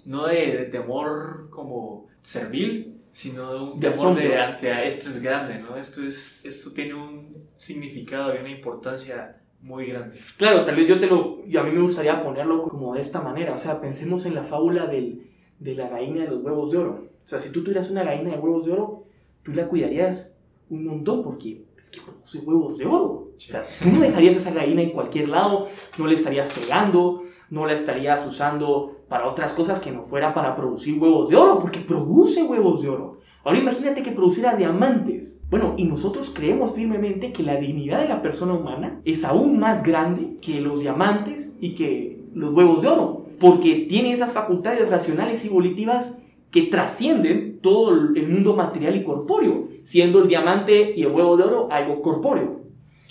no 0.06 0.26
de, 0.26 0.68
temor 0.72 1.48
como 1.50 2.08
servil, 2.22 2.98
sino 3.12 3.52
de 3.52 3.60
un 3.60 3.78
temor 3.78 4.16
de 4.16 4.38
ante 4.38 4.88
esto 4.88 5.10
es 5.10 5.22
grande, 5.22 5.58
¿no? 5.58 5.76
Esto, 5.76 6.02
es, 6.02 6.42
esto 6.46 6.72
tiene 6.72 6.94
un 6.94 7.46
significado 7.56 8.34
y 8.34 8.38
una 8.38 8.50
importancia 8.50 9.36
muy 9.60 9.88
grande. 9.88 10.18
Claro, 10.38 10.64
tal 10.64 10.76
vez 10.76 10.88
yo 10.88 10.98
te 10.98 11.06
lo, 11.06 11.42
a 11.42 11.62
mí 11.62 11.70
me 11.72 11.82
gustaría 11.82 12.22
ponerlo 12.22 12.62
como 12.62 12.94
de 12.94 13.02
esta 13.02 13.20
manera, 13.20 13.52
o 13.52 13.58
sea, 13.58 13.82
pensemos 13.82 14.24
en 14.24 14.34
la 14.34 14.44
fábula 14.44 14.86
del, 14.86 15.30
de 15.58 15.74
la 15.74 15.90
gallina 15.90 16.22
de 16.22 16.30
los 16.30 16.42
huevos 16.42 16.70
de 16.70 16.78
oro. 16.78 17.10
O 17.22 17.28
sea, 17.28 17.38
si 17.38 17.52
tú 17.52 17.62
tuvieras 17.62 17.90
una 17.90 18.02
gallina 18.02 18.30
de 18.30 18.38
huevos 18.38 18.64
de 18.64 18.72
oro, 18.72 19.04
tú 19.42 19.52
la 19.52 19.68
cuidarías 19.68 20.33
un 20.74 20.86
montón 20.86 21.22
porque 21.22 21.64
es 21.80 21.90
que 21.90 22.00
produce 22.00 22.38
huevos 22.38 22.78
de 22.78 22.86
oro. 22.86 23.32
O 23.36 23.40
sea, 23.40 23.64
tú 23.82 23.90
no 23.90 24.00
dejarías 24.00 24.36
esa 24.36 24.52
gallina 24.52 24.82
en 24.82 24.90
cualquier 24.90 25.28
lado, 25.28 25.68
no 25.98 26.06
le 26.06 26.14
estarías 26.14 26.48
pegando, 26.48 27.22
no 27.50 27.66
la 27.66 27.72
estarías 27.72 28.26
usando 28.26 29.04
para 29.08 29.28
otras 29.28 29.52
cosas 29.52 29.80
que 29.80 29.90
no 29.90 30.02
fuera 30.02 30.34
para 30.34 30.56
producir 30.56 30.98
huevos 30.98 31.28
de 31.28 31.36
oro, 31.36 31.58
porque 31.58 31.80
produce 31.80 32.42
huevos 32.42 32.82
de 32.82 32.88
oro. 32.88 33.18
Ahora 33.44 33.58
imagínate 33.58 34.02
que 34.02 34.12
produciera 34.12 34.56
diamantes. 34.56 35.40
Bueno, 35.50 35.74
y 35.76 35.84
nosotros 35.84 36.30
creemos 36.34 36.72
firmemente 36.72 37.32
que 37.32 37.42
la 37.42 37.56
dignidad 37.56 38.00
de 38.00 38.08
la 38.08 38.22
persona 38.22 38.54
humana 38.54 39.00
es 39.04 39.24
aún 39.24 39.58
más 39.58 39.82
grande 39.82 40.38
que 40.40 40.60
los 40.60 40.80
diamantes 40.80 41.54
y 41.60 41.74
que 41.74 42.18
los 42.34 42.52
huevos 42.54 42.82
de 42.82 42.88
oro, 42.88 43.26
porque 43.38 43.86
tiene 43.88 44.12
esas 44.12 44.32
facultades 44.32 44.88
racionales 44.88 45.44
y 45.44 45.50
volitivas 45.50 46.14
que 46.50 46.62
trascienden 46.62 47.58
todo 47.60 47.90
el 47.90 48.28
mundo 48.28 48.54
material 48.54 48.96
y 48.96 49.04
corpóreo, 49.04 49.68
siendo 49.84 50.22
el 50.22 50.28
diamante 50.28 50.94
y 50.96 51.02
el 51.02 51.12
huevo 51.12 51.36
de 51.36 51.44
oro 51.44 51.68
algo 51.70 52.02
corpóreo. 52.02 52.62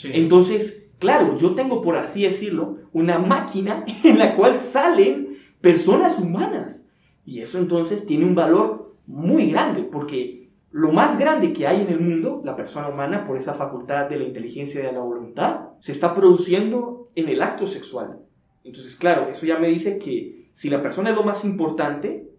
Entonces, 0.04 0.94
claro, 1.00 1.38
yo 1.38 1.56
tengo, 1.56 1.82
por 1.82 1.96
así 1.96 2.24
decirlo, 2.24 2.78
una 2.92 3.20
máquina 3.20 3.86
en 4.04 4.20
la 4.20 4.36
cual 4.36 4.58
salen 4.58 5.38
personas 5.62 6.20
humanas. 6.20 6.90
Y 7.26 7.40
eso 7.40 7.58
entonces 7.58 8.06
tiene 8.06 8.26
un 8.26 8.36
valor 8.36 8.96
muy 9.08 9.52
grande, 9.52 9.84
porque 9.84 10.50
lo 10.72 10.92
más 10.92 11.18
grande 11.18 11.54
que 11.54 11.68
hay 11.68 11.82
en 11.82 11.90
el 11.90 12.02
mundo, 12.02 12.42
la 12.44 12.56
persona 12.56 12.90
humana, 12.90 13.24
por 13.24 13.38
esa 13.38 13.54
facultad 13.54 14.10
de 14.10 14.18
la 14.18 14.24
inteligencia 14.26 14.82
y 14.82 14.86
de 14.86 14.92
la 14.92 15.00
voluntad, 15.00 15.70
se 15.80 15.92
está 15.92 16.14
produciendo 16.16 17.12
en 17.16 17.30
el 17.30 17.42
acto 17.42 17.68
sexual. 17.68 18.20
Entonces, 18.64 18.96
claro, 18.96 19.30
eso 19.30 19.46
ya 19.46 19.60
me 19.60 19.68
dice 19.68 20.00
que 20.00 20.50
si 20.54 20.70
la 20.70 20.82
persona 20.82 21.12
es 21.12 21.16
lo 21.16 21.24
más 21.24 21.46
importante, 21.46 22.30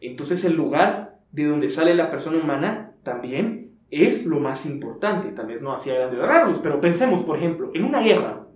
entonces 0.00 0.44
el 0.44 0.56
lugar 0.56 1.20
de 1.32 1.44
donde 1.44 1.70
sale 1.70 1.94
la 1.94 2.10
persona 2.10 2.38
humana 2.38 2.92
también 3.02 3.59
es 3.90 4.24
lo 4.24 4.40
más 4.40 4.66
importante. 4.66 5.30
Tal 5.30 5.46
vez 5.46 5.60
no 5.60 5.72
hacía 5.72 5.94
grandes 5.94 6.20
rasgos, 6.20 6.60
pero 6.60 6.80
pensemos, 6.80 7.22
por 7.22 7.36
ejemplo, 7.36 7.70
en 7.74 7.84
una 7.84 8.00
guerra. 8.00 8.46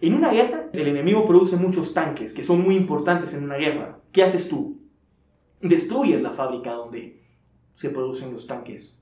En 0.00 0.14
una 0.14 0.30
guerra, 0.30 0.68
el 0.72 0.86
enemigo 0.86 1.24
produce 1.26 1.56
muchos 1.56 1.92
tanques 1.92 2.32
que 2.32 2.44
son 2.44 2.62
muy 2.62 2.76
importantes 2.76 3.34
en 3.34 3.44
una 3.44 3.56
guerra. 3.56 4.00
¿Qué 4.12 4.22
haces 4.22 4.48
tú? 4.48 4.80
Destruyes 5.60 6.22
la 6.22 6.30
fábrica 6.30 6.72
donde 6.72 7.24
se 7.72 7.90
producen 7.90 8.32
los 8.32 8.46
tanques. 8.46 9.00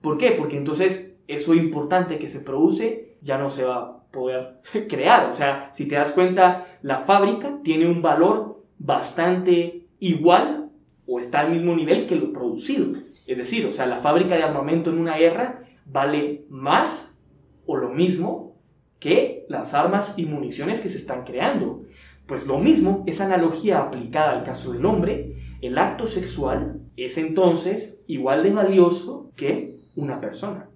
¿Por 0.00 0.18
qué? 0.18 0.32
Porque 0.32 0.56
entonces 0.56 1.20
eso 1.28 1.54
importante 1.54 2.18
que 2.18 2.28
se 2.28 2.40
produce 2.40 3.16
ya 3.22 3.38
no 3.38 3.48
se 3.48 3.64
va 3.64 3.76
a 3.76 4.04
poder 4.10 4.60
crear. 4.88 5.28
O 5.28 5.32
sea, 5.32 5.70
si 5.74 5.86
te 5.86 5.94
das 5.94 6.12
cuenta, 6.12 6.78
la 6.82 7.00
fábrica 7.00 7.60
tiene 7.62 7.88
un 7.88 8.02
valor 8.02 8.64
bastante 8.78 9.86
igual 10.00 10.70
o 11.06 11.20
está 11.20 11.40
al 11.40 11.52
mismo 11.52 11.74
nivel 11.74 12.06
que 12.06 12.16
lo 12.16 12.32
producido. 12.32 12.98
Es 13.26 13.38
decir, 13.38 13.66
o 13.66 13.72
sea, 13.72 13.86
la 13.86 13.98
fábrica 13.98 14.36
de 14.36 14.42
armamento 14.42 14.90
en 14.90 14.98
una 14.98 15.16
guerra 15.16 15.64
vale 15.86 16.44
más 16.48 17.20
o 17.66 17.76
lo 17.76 17.90
mismo 17.90 18.56
que 18.98 19.44
las 19.48 19.74
armas 19.74 20.18
y 20.18 20.26
municiones 20.26 20.80
que 20.80 20.88
se 20.88 20.98
están 20.98 21.24
creando. 21.24 21.82
Pues 22.26 22.46
lo 22.46 22.58
mismo, 22.58 23.04
esa 23.06 23.26
analogía 23.26 23.80
aplicada 23.80 24.32
al 24.32 24.44
caso 24.44 24.72
del 24.72 24.86
hombre, 24.86 25.36
el 25.60 25.78
acto 25.78 26.06
sexual 26.06 26.80
es 26.96 27.18
entonces 27.18 28.02
igual 28.06 28.42
de 28.42 28.52
valioso 28.52 29.30
que 29.36 29.78
una 29.96 30.20
persona. 30.20 30.68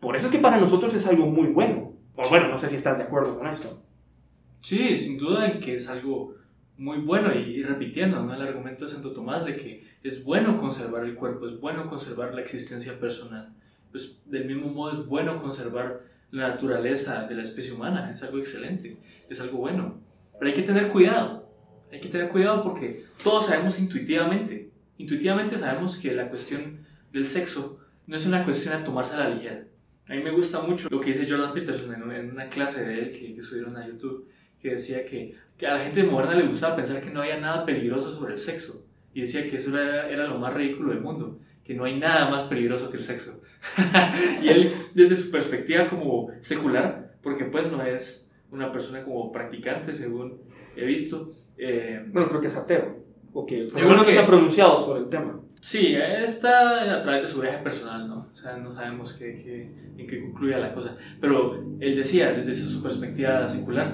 Por 0.00 0.16
eso 0.16 0.26
es 0.26 0.32
que 0.32 0.38
para 0.38 0.58
nosotros 0.58 0.94
es 0.94 1.06
algo 1.06 1.26
muy 1.26 1.48
bueno. 1.48 1.92
O 2.16 2.28
bueno, 2.28 2.48
no 2.48 2.58
sé 2.58 2.68
si 2.68 2.76
estás 2.76 2.98
de 2.98 3.04
acuerdo 3.04 3.38
con 3.38 3.46
esto. 3.46 3.82
Sí, 4.60 4.96
sin 4.96 5.18
duda 5.18 5.58
que 5.60 5.76
es 5.76 5.88
algo 5.88 6.34
muy 6.78 6.98
bueno 6.98 7.34
y, 7.34 7.62
repitiendo 7.62 8.22
¿no? 8.22 8.32
el 8.32 8.40
argumento 8.40 8.84
de 8.84 8.90
Santo 8.90 9.10
Tomás 9.10 9.44
de 9.44 9.56
que 9.56 9.84
es 10.02 10.24
bueno 10.24 10.56
conservar 10.56 11.04
el 11.04 11.16
cuerpo, 11.16 11.48
es 11.48 11.60
bueno 11.60 11.88
conservar 11.90 12.34
la 12.34 12.40
existencia 12.40 12.98
personal. 12.98 13.52
Pues 13.90 14.20
del 14.24 14.44
mismo 14.44 14.68
modo 14.68 15.00
es 15.00 15.06
bueno 15.06 15.42
conservar 15.42 16.02
la 16.30 16.50
naturaleza 16.50 17.26
de 17.26 17.34
la 17.34 17.42
especie 17.42 17.72
humana, 17.72 18.12
es 18.12 18.22
algo 18.22 18.38
excelente, 18.38 18.96
es 19.28 19.40
algo 19.40 19.58
bueno. 19.58 20.00
Pero 20.38 20.50
hay 20.50 20.54
que 20.54 20.62
tener 20.62 20.88
cuidado, 20.88 21.50
hay 21.90 22.00
que 22.00 22.08
tener 22.08 22.28
cuidado 22.28 22.62
porque 22.62 23.04
todos 23.24 23.46
sabemos 23.46 23.78
intuitivamente, 23.80 24.70
intuitivamente 24.98 25.58
sabemos 25.58 25.96
que 25.96 26.14
la 26.14 26.28
cuestión 26.28 26.86
del 27.12 27.26
sexo 27.26 27.80
no 28.06 28.16
es 28.16 28.24
una 28.24 28.44
cuestión 28.44 28.74
a 28.74 28.84
tomarse 28.84 29.16
a 29.16 29.28
la 29.28 29.30
ligera. 29.30 29.64
A 30.06 30.14
mí 30.14 30.22
me 30.22 30.30
gusta 30.30 30.60
mucho 30.60 30.88
lo 30.90 31.00
que 31.00 31.12
dice 31.12 31.28
Jordan 31.28 31.52
Peterson 31.52 31.92
en 32.12 32.30
una 32.30 32.48
clase 32.48 32.84
de 32.84 32.98
él 33.00 33.12
que, 33.12 33.34
que 33.34 33.42
subieron 33.42 33.76
a 33.76 33.86
YouTube, 33.86 34.28
que 34.60 34.70
decía 34.70 35.04
que, 35.04 35.34
que, 35.56 35.66
a 35.66 35.74
la 35.74 35.78
gente 35.78 36.02
moderna 36.04 36.34
le 36.34 36.46
gustaba 36.46 36.76
pensar 36.76 37.00
que 37.00 37.10
no 37.10 37.20
había 37.20 37.38
nada 37.38 37.64
peligroso 37.64 38.12
sobre 38.12 38.34
el 38.34 38.40
sexo. 38.40 38.84
Y 39.14 39.22
decía 39.22 39.48
que 39.48 39.56
eso 39.56 39.76
era, 39.76 40.08
era 40.08 40.26
lo 40.26 40.38
más 40.38 40.54
ridículo 40.54 40.90
del 40.90 41.00
mundo, 41.00 41.38
que 41.64 41.74
no 41.74 41.84
hay 41.84 41.98
nada 41.98 42.30
más 42.30 42.44
peligroso 42.44 42.90
que 42.90 42.96
el 42.98 43.02
sexo. 43.02 43.40
y 44.42 44.48
él, 44.48 44.74
desde 44.94 45.16
su 45.16 45.30
perspectiva 45.30 45.88
como 45.88 46.30
secular, 46.40 47.14
porque 47.22 47.44
pues 47.44 47.70
no 47.70 47.82
es 47.82 48.30
una 48.50 48.72
persona 48.72 49.02
como 49.04 49.30
practicante, 49.32 49.94
según 49.94 50.40
he 50.76 50.84
visto. 50.84 51.34
Eh, 51.56 52.04
bueno, 52.08 52.28
creo 52.28 52.40
que 52.40 52.46
es 52.46 52.56
ateo, 52.56 53.04
o 53.32 53.44
que, 53.44 53.66
que 53.66 54.12
se 54.12 54.18
ha 54.18 54.26
pronunciado 54.26 54.78
sobre 54.78 55.00
el 55.00 55.08
tema. 55.08 55.40
Sí, 55.60 55.96
está 55.96 56.98
a 56.98 57.02
través 57.02 57.22
de 57.22 57.28
su 57.28 57.40
viaje 57.40 57.58
personal, 57.58 58.08
¿no? 58.08 58.28
O 58.32 58.36
sea, 58.36 58.56
no 58.56 58.72
sabemos 58.72 59.12
qué, 59.14 59.42
qué, 59.42 59.68
en 60.00 60.06
qué 60.06 60.20
concluye 60.22 60.56
la 60.56 60.72
cosa. 60.72 60.96
Pero 61.20 61.64
él 61.80 61.96
decía, 61.96 62.32
desde 62.32 62.54
su 62.54 62.80
perspectiva 62.80 63.46
secular, 63.48 63.92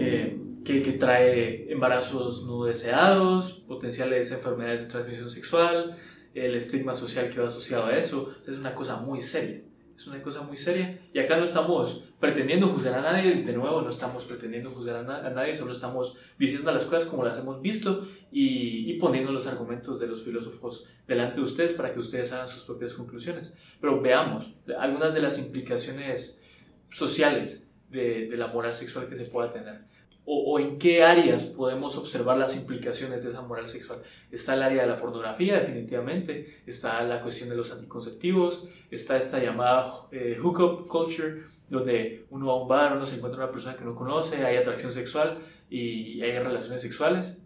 eh, 0.00 0.38
que, 0.64 0.82
que, 0.82 0.92
trae 0.92 1.70
embarazos 1.72 2.44
no 2.46 2.64
deseados, 2.64 3.52
potenciales 3.68 4.30
enfermedades 4.32 4.82
de 4.82 4.86
transmisión 4.86 5.30
sexual, 5.30 5.96
el 6.34 6.54
estigma 6.54 6.94
social 6.94 7.30
que 7.30 7.40
va 7.40 7.48
asociado 7.48 7.86
a 7.86 7.96
eso. 7.96 8.34
Es 8.46 8.56
una 8.56 8.74
cosa 8.74 8.96
muy 8.96 9.20
seria 9.20 9.62
es 10.00 10.06
una 10.06 10.22
cosa 10.22 10.40
muy 10.42 10.56
seria. 10.56 10.98
Y 11.12 11.18
acá 11.18 11.36
no 11.36 11.44
estamos 11.44 12.04
pretendiendo 12.18 12.68
juzgar 12.68 12.94
a 12.94 13.02
nadie, 13.02 13.42
de 13.42 13.52
nuevo, 13.52 13.82
no 13.82 13.90
estamos 13.90 14.24
pretendiendo 14.24 14.70
juzgar 14.70 14.96
a, 14.96 15.30
nadie, 15.30 15.54
solo 15.54 15.72
estamos 15.72 16.16
diciendo 16.38 16.72
las 16.72 16.86
cosas 16.86 17.04
como 17.04 17.22
las 17.22 17.38
hemos 17.38 17.60
visto 17.60 18.08
y, 18.32 18.90
y, 18.90 18.98
poniendo 18.98 19.30
los 19.30 19.46
argumentos 19.46 20.00
de 20.00 20.06
los 20.06 20.22
filósofos 20.22 20.88
delante 21.06 21.36
de 21.36 21.42
ustedes 21.42 21.74
para 21.74 21.92
que 21.92 22.00
ustedes 22.00 22.32
hagan 22.32 22.48
sus 22.48 22.64
propias 22.64 22.94
conclusiones. 22.94 23.52
Pero 23.80 24.00
veamos 24.00 24.50
algunas 24.78 25.12
de 25.12 25.20
las 25.20 25.38
implicaciones 25.38 26.40
sociales 26.88 27.68
de, 27.90 28.28
de 28.28 28.36
la 28.38 28.46
moral 28.46 28.72
sexual 28.72 29.06
que 29.06 29.16
se 29.16 29.24
pueda 29.24 29.50
tener 29.50 29.82
o, 30.32 30.60
en 30.60 30.78
qué 30.78 31.02
áreas 31.02 31.44
podemos 31.44 31.96
observar 31.96 32.38
las 32.38 32.54
implicaciones 32.54 33.24
de 33.24 33.30
esa 33.30 33.42
moral 33.42 33.66
sexual. 33.66 34.00
Está 34.30 34.54
el 34.54 34.62
área 34.62 34.82
de 34.82 34.88
la 34.88 35.00
pornografía, 35.00 35.58
definitivamente, 35.58 36.62
está 36.66 37.02
la 37.02 37.20
cuestión 37.20 37.48
de 37.48 37.56
los 37.56 37.72
anticonceptivos, 37.72 38.68
está 38.92 39.16
esta 39.16 39.42
llamada 39.42 39.92
eh, 40.12 40.38
hookup 40.40 40.86
culture, 40.86 41.42
donde 41.68 42.26
uno 42.30 42.46
va 42.46 42.52
a 42.52 42.56
un 42.56 42.68
bar, 42.68 42.96
uno 42.96 43.06
se 43.06 43.16
encuentra 43.16 43.42
una 43.42 43.50
persona 43.50 43.74
que 43.74 43.84
no 43.84 43.96
conoce, 43.96 44.44
hay 44.44 44.56
atracción 44.56 44.92
sexual 44.92 45.38
y 45.68 46.22
hay 46.22 46.38
relaciones 46.38 46.80
sexuales. 46.80 47.36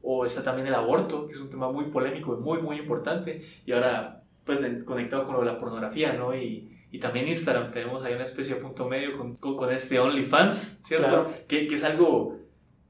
O 0.00 0.24
está 0.24 0.42
también 0.42 0.66
el 0.66 0.74
aborto, 0.74 1.26
que 1.26 1.34
es 1.34 1.38
un 1.38 1.50
tema 1.50 1.70
muy 1.70 1.84
polémico 1.86 2.34
y 2.34 2.40
muy, 2.40 2.62
muy 2.62 2.78
importante. 2.78 3.44
Y 3.66 3.72
ahora, 3.72 4.22
pues, 4.44 4.60
conectado 4.84 5.26
con 5.26 5.44
la 5.44 5.58
pornografía, 5.58 6.14
¿no? 6.14 6.34
Y, 6.34 6.71
y 6.92 6.98
también 6.98 7.26
Instagram, 7.26 7.72
tenemos 7.72 8.04
ahí 8.04 8.12
una 8.12 8.26
especie 8.26 8.54
de 8.54 8.60
punto 8.60 8.86
medio 8.86 9.14
con, 9.14 9.34
con, 9.36 9.72
este 9.72 9.98
OnlyFans, 9.98 10.82
¿cierto? 10.84 11.32
Que, 11.48 11.66
que, 11.66 11.76
es 11.76 11.84
algo, 11.84 12.36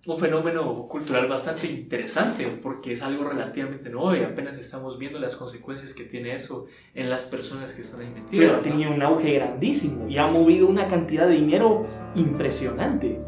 un 0.06 0.18
fenómeno 0.18 0.88
cultural 0.88 1.28
bastante 1.28 1.68
interesante, 1.68 2.48
porque 2.60 2.94
es 2.94 3.02
algo 3.02 3.22
relativamente 3.22 3.90
nuevo 3.90 4.16
y 4.16 4.24
apenas 4.24 4.58
estamos 4.58 4.98
viendo 4.98 5.20
las 5.20 5.36
consecuencias 5.36 5.94
que 5.94 6.02
tiene 6.02 6.34
eso 6.34 6.66
en 6.96 7.10
las 7.10 7.26
personas 7.26 7.74
que 7.74 7.82
están 7.82 8.00
ahí 8.00 8.08
metidas. 8.08 8.28
Pero 8.32 8.56
ha 8.56 8.58
tenido 8.58 8.90
un 8.90 9.02
auge 9.02 9.34
grandísimo 9.34 10.08
y 10.08 10.18
ha 10.18 10.26
movido 10.26 10.66
una 10.66 10.88
cantidad 10.88 11.28
de 11.28 11.34
dinero 11.34 11.84
impresionante. 12.16 13.20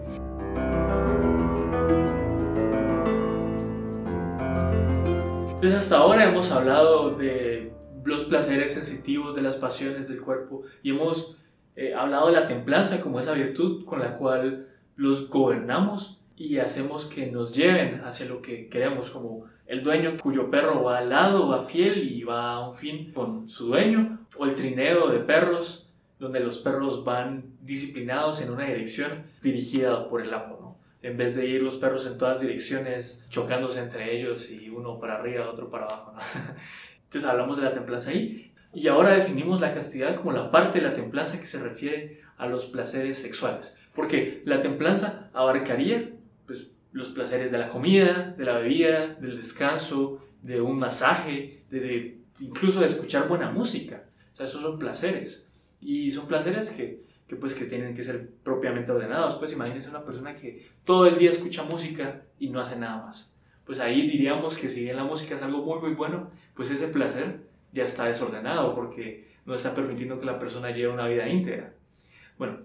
Entonces 5.55 5.75
hasta 5.75 5.99
ahora 5.99 6.25
hemos 6.29 6.51
hablado 6.51 7.11
de 7.11 7.74
los 8.05 8.25
placeres 8.25 8.75
sensitivos 8.75 9.35
de 9.35 9.43
las 9.43 9.57
pasiones 9.57 10.09
del 10.09 10.21
cuerpo 10.21 10.63
y 10.83 10.91
hemos 10.91 11.37
eh, 11.77 11.95
hablado 11.95 12.27
de 12.29 12.33
la 12.35 12.47
templanza 12.47 13.01
como 13.01 13.19
esa 13.19 13.33
virtud 13.33 13.85
con 13.85 14.01
la 14.01 14.17
cual 14.17 14.69
los 14.97 15.29
gobernamos 15.29 16.21
y 16.37 16.59
hacemos 16.59 17.07
que 17.07 17.27
nos 17.27 17.55
lleven 17.55 18.03
hacia 18.05 18.27
lo 18.27 18.43
que 18.43 18.69
queremos, 18.69 19.11
como 19.11 19.47
el 19.67 19.83
dueño 19.83 20.17
cuyo 20.21 20.51
perro 20.51 20.83
va 20.83 20.99
al 20.99 21.11
lado, 21.11 21.49
va 21.49 21.63
fiel 21.63 22.11
y 22.11 22.23
va 22.23 22.53
a 22.53 22.69
un 22.69 22.75
fin 22.75 23.13
con 23.13 23.49
su 23.49 23.69
dueño, 23.69 24.27
o 24.37 24.45
el 24.45 24.55
trineo 24.55 25.09
de 25.09 25.21
perros, 25.21 25.89
donde 26.19 26.41
los 26.41 26.59
perros 26.59 27.05
van 27.05 27.57
disciplinados 27.61 28.41
en 28.43 28.53
una 28.53 28.65
dirección 28.65 29.25
dirigida 29.43 30.09
por 30.09 30.23
el 30.23 30.33
amo, 30.35 30.59
¿no? 30.61 30.79
En 31.03 31.17
vez 31.17 31.37
de 31.37 31.47
ir 31.47 31.63
los 31.63 31.77
perros 31.77 32.07
en 32.07 32.17
todas 32.17 32.41
direcciones 32.41 33.25
chocándose 33.29 33.79
entre 33.79 34.19
ellos 34.19 34.51
y 34.51 34.71
uno 34.71 34.99
para 34.99 35.17
arriba, 35.17 35.51
otro 35.51 35.71
para 35.71 35.85
abajo. 35.85 36.15
Entonces 37.15 37.31
hablamos 37.31 37.59
de 37.59 37.63
la 37.63 37.75
templanza 37.75 38.11
ahí. 38.11 38.53
Y 38.73 38.89
ahora 38.89 39.11
definimos 39.11 39.61
la 39.61 39.73
castidad 39.73 40.17
como 40.17 40.33
la 40.33 40.51
parte 40.51 40.81
de 40.81 40.89
la 40.89 40.95
templanza 40.95 41.39
que 41.39 41.47
se 41.47 41.61
refiere 41.61 42.23
a 42.37 42.49
los 42.49 42.65
placeres 42.65 43.19
sexuales. 43.19 43.77
Porque 43.95 44.43
la 44.47 44.61
templanza 44.61 45.31
abarcaría 45.33 46.11
pues, 46.45 46.73
los 46.91 47.11
placeres 47.11 47.53
de 47.53 47.59
la 47.59 47.69
comida, 47.69 48.35
de 48.37 48.45
la 48.45 48.59
bebida, 48.59 49.15
del 49.21 49.37
descanso, 49.37 50.27
de 50.43 50.61
un 50.61 50.77
masaje, 50.77 51.63
de, 51.71 52.19
incluso 52.41 52.81
de 52.81 52.87
escuchar 52.87 53.29
buena 53.29 53.49
música. 53.49 54.07
O 54.33 54.37
sea, 54.37 54.47
esos 54.47 54.63
son 54.63 54.77
placeres. 54.81 55.47
Y 55.81 56.11
son 56.11 56.27
placeres 56.27 56.71
que, 56.71 57.05
pues, 57.37 57.55
que 57.55 57.67
tienen 57.67 57.95
que 57.95 58.03
ser 58.03 58.29
propiamente 58.43 58.91
ordenados. 58.91 59.37
Pues 59.37 59.53
imagínense 59.53 59.89
una 59.89 60.05
persona 60.05 60.35
que 60.35 60.67
todo 60.85 61.07
el 61.07 61.17
día 61.17 61.31
escucha 61.31 61.63
música 61.63 62.23
y 62.41 62.49
no 62.49 62.59
hace 62.59 62.75
nada 62.75 63.07
más 63.07 63.35
pues 63.65 63.81
ahí 63.81 64.07
diríamos 64.09 64.59
que 64.59 64.69
si 64.69 64.81
bien 64.83 64.97
la 64.97 65.05
música 65.05 65.35
es 65.35 65.43
algo 65.43 65.65
muy 65.65 65.81
muy 65.81 65.95
bueno, 65.95 66.29
pues 66.55 66.71
ese 66.71 66.89
placer 66.89 67.41
ya 67.73 67.85
está 67.85 68.07
desordenado 68.07 68.75
porque 68.75 69.35
no 69.45 69.55
está 69.55 69.75
permitiendo 69.75 70.19
que 70.19 70.27
la 70.27 70.39
persona 70.39 70.71
lleve 70.71 70.93
una 70.93 71.09
vida 71.09 71.29
íntegra. 71.29 71.75
Bueno, 72.39 72.61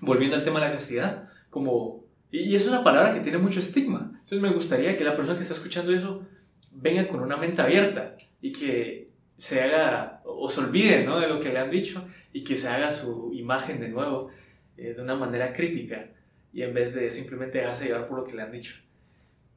volviendo 0.00 0.36
al 0.36 0.44
tema 0.44 0.60
de 0.60 0.66
la 0.66 0.72
castidad, 0.72 1.28
como... 1.50 2.04
Y 2.30 2.54
es 2.54 2.66
una 2.66 2.82
palabra 2.82 3.12
que 3.12 3.20
tiene 3.20 3.38
mucho 3.38 3.60
estigma. 3.60 4.10
Entonces 4.12 4.40
me 4.40 4.50
gustaría 4.50 4.96
que 4.96 5.04
la 5.04 5.16
persona 5.16 5.36
que 5.36 5.42
está 5.42 5.54
escuchando 5.54 5.92
eso 5.92 6.26
venga 6.70 7.06
con 7.08 7.20
una 7.20 7.36
mente 7.36 7.60
abierta 7.60 8.16
y 8.40 8.52
que 8.52 9.10
se 9.36 9.60
haga 9.60 10.22
o 10.24 10.48
se 10.48 10.60
olvide 10.60 11.04
¿no? 11.04 11.20
de 11.20 11.28
lo 11.28 11.38
que 11.40 11.52
le 11.52 11.58
han 11.58 11.70
dicho 11.70 12.06
y 12.32 12.42
que 12.42 12.56
se 12.56 12.68
haga 12.68 12.90
su 12.90 13.30
imagen 13.34 13.80
de 13.80 13.88
nuevo 13.88 14.30
eh, 14.76 14.94
de 14.94 15.02
una 15.02 15.14
manera 15.14 15.52
crítica 15.52 16.06
y 16.52 16.62
en 16.62 16.72
vez 16.72 16.94
de 16.94 17.10
simplemente 17.10 17.58
dejarse 17.58 17.86
llevar 17.86 18.08
por 18.08 18.20
lo 18.20 18.24
que 18.24 18.34
le 18.34 18.42
han 18.42 18.52
dicho. 18.52 18.74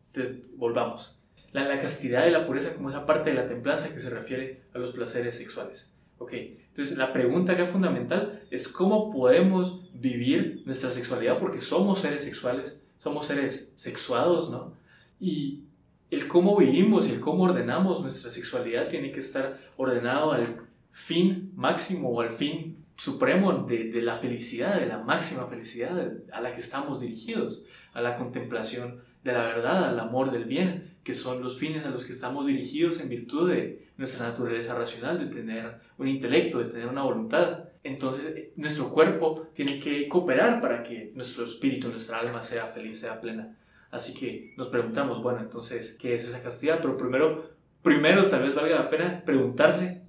Entonces, 0.08 0.44
volvamos. 0.56 1.15
La, 1.56 1.68
la, 1.68 1.80
castidad 1.80 2.28
y 2.28 2.32
la 2.32 2.46
pureza 2.46 2.74
como 2.74 2.90
esa 2.90 3.06
parte 3.06 3.30
de 3.30 3.36
la 3.38 3.48
templanza 3.48 3.94
que 3.94 4.00
se 4.00 4.10
refiere 4.10 4.64
a 4.74 4.78
los 4.78 4.92
placeres 4.92 5.38
sexuales. 5.38 5.92
Ok, 6.18 6.34
entonces 6.34 6.98
la 6.98 7.14
pregunta 7.14 7.54
es 7.54 7.70
fundamental 7.70 8.42
es 8.52 8.68
cómo 8.68 9.12
podemos 9.12 9.90
vivir 9.94 10.64
nuestra 10.66 10.92
sexualidad 10.92 11.40
porque 11.40 11.62
somos 11.62 12.00
seres 12.00 12.24
sexuales, 12.24 12.78
somos 13.00 13.28
seres 13.28 13.70
sexuados, 13.76 14.50
¿no? 14.50 14.74
Y 15.20 15.64
el 16.12 16.28
cómo 16.28 16.56
vivimos 16.58 17.08
y 17.08 17.12
el 17.12 17.20
cómo 17.20 17.44
ordenamos 17.44 18.02
nuestra 18.02 18.30
sexualidad 18.30 18.88
tiene 18.88 19.12
que 19.12 19.20
estar 19.20 19.60
ordenado 19.78 20.32
al 20.32 20.58
fin 20.92 21.52
máximo 21.56 22.10
o 22.10 22.22
al 22.22 22.32
fin 22.32 22.85
supremo 22.96 23.66
de, 23.68 23.92
de 23.92 24.02
la 24.02 24.16
felicidad, 24.16 24.80
de 24.80 24.86
la 24.86 25.00
máxima 25.00 25.48
felicidad 25.48 26.14
a 26.32 26.42
la 26.42 26.54
que 26.54 26.60
estamos 26.60 27.00
dirigidos, 27.00 27.66
a 27.94 28.02
la 28.02 28.18
contemplación 28.18 29.02
de 29.26 29.34
la 29.34 29.44
verdad, 29.46 29.90
al 29.90 30.00
amor 30.00 30.32
del 30.32 30.46
bien, 30.46 30.98
que 31.04 31.16
son 31.16 31.42
los 31.42 31.58
fines 31.58 31.84
a 31.84 31.90
los 31.90 32.06
que 32.06 32.12
estamos 32.12 32.46
dirigidos 32.46 33.00
en 33.00 33.10
virtud 33.10 33.50
de 33.50 33.88
nuestra 33.98 34.28
naturaleza 34.28 34.76
racional, 34.76 35.18
de 35.18 35.34
tener 35.36 35.80
un 35.98 36.08
intelecto, 36.08 36.60
de 36.60 36.66
tener 36.66 36.88
una 36.88 37.02
voluntad. 37.02 37.70
Entonces, 37.84 38.36
eh, 38.36 38.54
nuestro 38.56 38.90
cuerpo 38.90 39.48
tiene 39.56 39.80
que 39.80 40.08
cooperar 40.08 40.62
para 40.62 40.84
que 40.84 41.12
nuestro 41.16 41.46
espíritu, 41.46 41.90
nuestra 41.90 42.20
alma 42.20 42.44
sea 42.44 42.68
feliz, 42.68 43.00
sea 43.00 43.20
plena. 43.20 43.58
Así 43.90 44.14
que 44.14 44.54
nos 44.58 44.68
preguntamos, 44.68 45.24
bueno, 45.24 45.40
entonces, 45.40 45.98
¿qué 46.00 46.14
es 46.14 46.28
esa 46.28 46.44
castidad? 46.44 46.80
Pero 46.80 46.96
primero, 46.96 47.50
primero 47.82 48.30
tal 48.30 48.44
vez 48.44 48.54
valga 48.54 48.76
la 48.76 48.90
pena 48.92 49.24
preguntarse, 49.26 50.04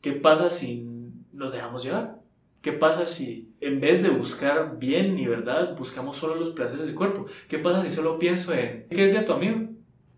¿qué 0.00 0.12
pasa 0.12 0.48
si 0.48 0.86
nos 1.32 1.52
dejamos 1.52 1.82
llevar? 1.82 2.19
¿Qué 2.62 2.72
pasa 2.72 3.06
si 3.06 3.54
en 3.60 3.80
vez 3.80 4.02
de 4.02 4.10
buscar 4.10 4.78
bien 4.78 5.18
y 5.18 5.26
verdad, 5.26 5.76
buscamos 5.76 6.16
solo 6.16 6.34
los 6.34 6.50
placeres 6.50 6.84
del 6.86 6.94
cuerpo? 6.94 7.26
¿Qué 7.48 7.58
pasa 7.58 7.82
si 7.82 7.90
solo 7.90 8.18
pienso 8.18 8.52
en, 8.52 8.86
¿qué 8.90 9.02
decía 9.02 9.24
tu 9.24 9.32
amigo? 9.32 9.68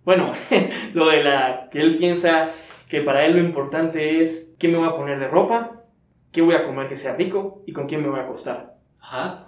Bueno, 0.04 0.32
lo 0.94 1.08
de 1.08 1.22
la 1.22 1.68
que 1.70 1.80
él 1.80 1.98
piensa 1.98 2.50
que 2.88 3.00
para 3.00 3.24
él 3.24 3.34
lo 3.34 3.38
importante 3.38 4.20
es 4.20 4.54
qué 4.58 4.68
me 4.68 4.78
voy 4.78 4.88
a 4.88 4.96
poner 4.96 5.18
de 5.20 5.28
ropa, 5.28 5.84
qué 6.32 6.42
voy 6.42 6.54
a 6.54 6.64
comer 6.64 6.88
que 6.88 6.96
sea 6.96 7.14
rico 7.14 7.62
y 7.66 7.72
con 7.72 7.86
quién 7.86 8.02
me 8.02 8.08
voy 8.08 8.18
a 8.18 8.24
acostar. 8.24 8.74
Ajá. 9.00 9.46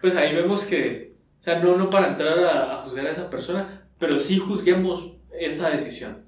Pues 0.00 0.16
ahí 0.16 0.34
vemos 0.34 0.64
que 0.64 1.14
o 1.38 1.42
sea, 1.44 1.58
no, 1.58 1.76
no 1.76 1.90
para 1.90 2.08
entrar 2.08 2.38
a, 2.38 2.76
juzgar 2.76 3.06
a 3.06 3.10
esa 3.10 3.28
persona, 3.28 3.86
pero 3.98 4.18
sí 4.18 4.38
juzguemos 4.38 5.18
esa 5.38 5.68
decisión. 5.68 6.24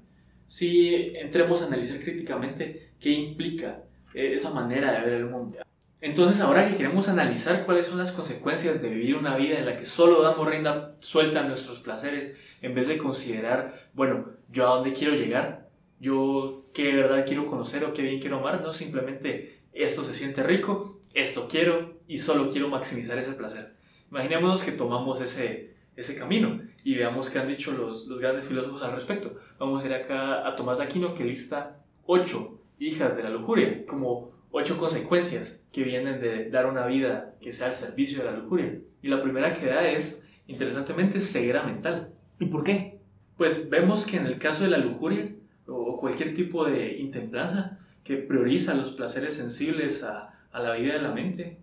Sí 0.47 1.11
entremos 1.15 1.63
a 1.63 1.65
analizar 1.65 1.99
críticamente 1.99 2.91
qué 2.99 3.09
implica 3.09 3.81
eh, 4.13 4.33
esa 4.35 4.51
manera 4.51 4.91
de 4.91 4.99
ver 4.99 5.13
el 5.13 5.25
mundo. 5.25 5.57
Entonces 5.99 6.41
ahora 6.41 6.67
que 6.67 6.77
queremos 6.77 7.09
analizar 7.09 7.65
cuáles 7.65 7.87
son 7.87 7.97
las 7.97 8.11
consecuencias 8.11 8.81
de 8.81 8.89
vivir 8.89 9.15
una 9.15 9.35
vida 9.35 9.57
en 9.57 9.65
la 9.65 9.77
que 9.77 9.85
solo 9.85 10.21
damos 10.21 10.47
rienda 10.47 10.95
suelta 10.99 11.39
a 11.39 11.47
nuestros 11.47 11.79
placeres, 11.79 12.35
en 12.61 12.75
vez 12.75 12.87
de 12.87 12.97
considerar, 12.97 13.89
bueno, 13.93 14.29
yo 14.49 14.67
a 14.67 14.75
dónde 14.75 14.93
quiero 14.93 15.15
llegar, 15.15 15.69
yo 15.99 16.65
qué 16.73 16.93
verdad 16.93 17.25
quiero 17.25 17.47
conocer 17.47 17.83
o 17.83 17.93
qué 17.93 18.03
bien 18.03 18.19
quiero 18.19 18.37
amar, 18.37 18.61
no 18.61 18.73
simplemente 18.73 19.61
esto 19.73 20.03
se 20.03 20.13
siente 20.13 20.43
rico, 20.43 20.99
esto 21.15 21.47
quiero 21.49 21.95
y 22.07 22.19
solo 22.19 22.51
quiero 22.51 22.69
maximizar 22.69 23.17
ese 23.17 23.31
placer. 23.31 23.73
Imaginémonos 24.11 24.63
que 24.63 24.71
tomamos 24.71 25.19
ese, 25.19 25.75
ese 25.95 26.15
camino 26.15 26.61
y 26.83 26.95
veamos 26.95 27.29
qué 27.29 27.39
han 27.39 27.47
dicho 27.47 27.71
los, 27.71 28.05
los 28.05 28.19
grandes 28.19 28.47
filósofos 28.47 28.83
al 28.83 28.93
respecto. 28.93 29.35
Vamos 29.57 29.83
a 29.83 29.87
ir 29.87 29.93
acá 29.93 30.47
a 30.47 30.55
Tomás 30.55 30.79
Aquino 30.79 31.15
que 31.15 31.25
lista 31.25 31.79
ocho 32.05 32.61
hijas 32.79 33.17
de 33.17 33.23
la 33.23 33.29
lujuria, 33.31 33.85
como 33.87 34.36
ocho 34.51 34.77
consecuencias 34.77 35.67
que 35.71 35.83
vienen 35.83 36.21
de 36.21 36.49
dar 36.49 36.65
una 36.65 36.85
vida 36.85 37.35
que 37.41 37.51
sea 37.51 37.67
al 37.67 37.73
servicio 37.73 38.19
de 38.19 38.31
la 38.31 38.37
lujuria. 38.37 38.79
Y 39.01 39.07
la 39.07 39.21
primera 39.21 39.53
que 39.53 39.67
da 39.67 39.87
es, 39.89 40.25
interesantemente, 40.47 41.19
ceguera 41.21 41.63
mental. 41.63 42.13
¿Y 42.39 42.45
por 42.45 42.63
qué? 42.63 42.99
Pues 43.37 43.69
vemos 43.69 44.05
que 44.05 44.17
en 44.17 44.25
el 44.25 44.39
caso 44.39 44.63
de 44.63 44.69
la 44.69 44.77
lujuria 44.77 45.29
o 45.67 45.99
cualquier 45.99 46.33
tipo 46.33 46.65
de 46.65 46.97
intemplanza 46.97 47.79
que 48.03 48.17
prioriza 48.17 48.73
los 48.73 48.91
placeres 48.91 49.35
sensibles 49.35 50.03
a, 50.03 50.33
a 50.51 50.59
la 50.59 50.73
vida 50.75 50.93
de 50.93 51.01
la 51.01 51.11
mente, 51.11 51.57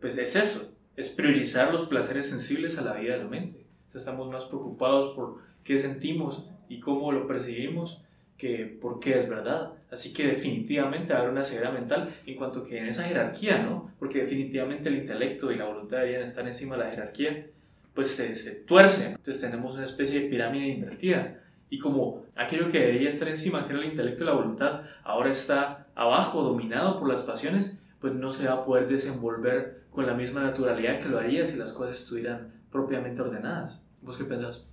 pues 0.00 0.16
es 0.18 0.36
eso, 0.36 0.72
es 0.96 1.10
priorizar 1.10 1.72
los 1.72 1.86
placeres 1.86 2.28
sensibles 2.28 2.78
a 2.78 2.82
la 2.82 2.94
vida 2.94 3.14
de 3.14 3.22
la 3.22 3.28
mente. 3.28 3.66
Estamos 3.94 4.30
más 4.30 4.44
preocupados 4.44 5.14
por 5.14 5.38
qué 5.64 5.78
sentimos 5.78 6.48
y 6.68 6.80
cómo 6.80 7.12
lo 7.12 7.26
percibimos 7.26 8.02
que 8.36 8.78
por 8.80 9.00
qué 9.00 9.18
es 9.18 9.28
verdad. 9.28 9.72
Así 9.90 10.12
que 10.12 10.26
definitivamente 10.26 11.12
habrá 11.12 11.30
una 11.30 11.44
ceguera 11.44 11.70
mental 11.70 12.14
en 12.26 12.36
cuanto 12.36 12.64
que 12.64 12.78
en 12.78 12.86
esa 12.86 13.04
jerarquía, 13.04 13.58
¿no? 13.58 13.90
Porque 13.98 14.20
definitivamente 14.20 14.88
el 14.88 14.96
intelecto 14.96 15.52
y 15.52 15.56
la 15.56 15.66
voluntad 15.66 15.98
deberían 15.98 16.22
estar 16.22 16.46
encima 16.46 16.76
de 16.76 16.84
la 16.84 16.90
jerarquía, 16.90 17.46
pues 17.94 18.08
se, 18.08 18.34
se 18.34 18.56
tuercen. 18.56 19.12
Entonces 19.12 19.40
tenemos 19.40 19.74
una 19.74 19.84
especie 19.84 20.20
de 20.20 20.28
pirámide 20.28 20.68
invertida. 20.68 21.40
Y 21.70 21.78
como 21.78 22.24
aquello 22.36 22.68
que 22.70 22.78
debería 22.78 23.08
estar 23.08 23.28
encima, 23.28 23.66
que 23.66 23.72
era 23.72 23.82
el 23.82 23.88
intelecto 23.88 24.24
y 24.24 24.26
la 24.26 24.34
voluntad, 24.34 24.82
ahora 25.02 25.30
está 25.30 25.86
abajo, 25.94 26.42
dominado 26.42 26.98
por 26.98 27.08
las 27.08 27.22
pasiones, 27.22 27.80
pues 28.00 28.12
no 28.12 28.32
se 28.32 28.46
va 28.46 28.54
a 28.54 28.64
poder 28.64 28.88
desenvolver 28.88 29.82
con 29.90 30.06
la 30.06 30.14
misma 30.14 30.42
naturalidad 30.42 31.00
que 31.00 31.08
lo 31.08 31.18
haría 31.18 31.46
si 31.46 31.56
las 31.56 31.72
cosas 31.72 31.96
estuvieran 31.96 32.52
propiamente 32.70 33.22
ordenadas. 33.22 33.82
¿Vos 34.02 34.16
qué 34.16 34.24
pensás? 34.24 34.64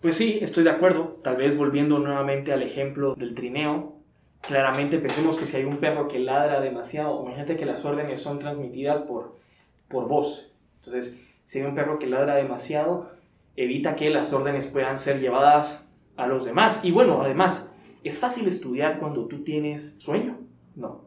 Pues 0.00 0.16
sí, 0.16 0.38
estoy 0.42 0.64
de 0.64 0.70
acuerdo. 0.70 1.20
Tal 1.22 1.36
vez 1.36 1.56
volviendo 1.56 1.98
nuevamente 1.98 2.52
al 2.52 2.62
ejemplo 2.62 3.14
del 3.14 3.34
trineo, 3.34 3.95
claramente 4.40 4.98
pensemos 4.98 5.38
que 5.38 5.46
si 5.46 5.56
hay 5.56 5.64
un 5.64 5.78
perro 5.78 6.08
que 6.08 6.18
ladra 6.18 6.60
demasiado, 6.60 7.22
imagínate 7.22 7.56
que 7.56 7.66
las 7.66 7.84
órdenes 7.84 8.20
son 8.22 8.38
transmitidas 8.38 9.02
por, 9.02 9.36
por 9.88 10.08
voz. 10.08 10.52
Entonces, 10.78 11.16
si 11.44 11.58
hay 11.58 11.64
un 11.64 11.74
perro 11.74 11.98
que 11.98 12.06
ladra 12.06 12.36
demasiado, 12.36 13.10
evita 13.56 13.96
que 13.96 14.10
las 14.10 14.32
órdenes 14.32 14.66
puedan 14.66 14.98
ser 14.98 15.20
llevadas 15.20 15.82
a 16.16 16.26
los 16.26 16.44
demás. 16.44 16.80
Y 16.84 16.92
bueno, 16.92 17.22
además, 17.22 17.72
¿es 18.04 18.18
fácil 18.18 18.46
estudiar 18.48 18.98
cuando 18.98 19.26
tú 19.26 19.42
tienes 19.42 19.96
sueño? 19.98 20.38
No. 20.74 21.06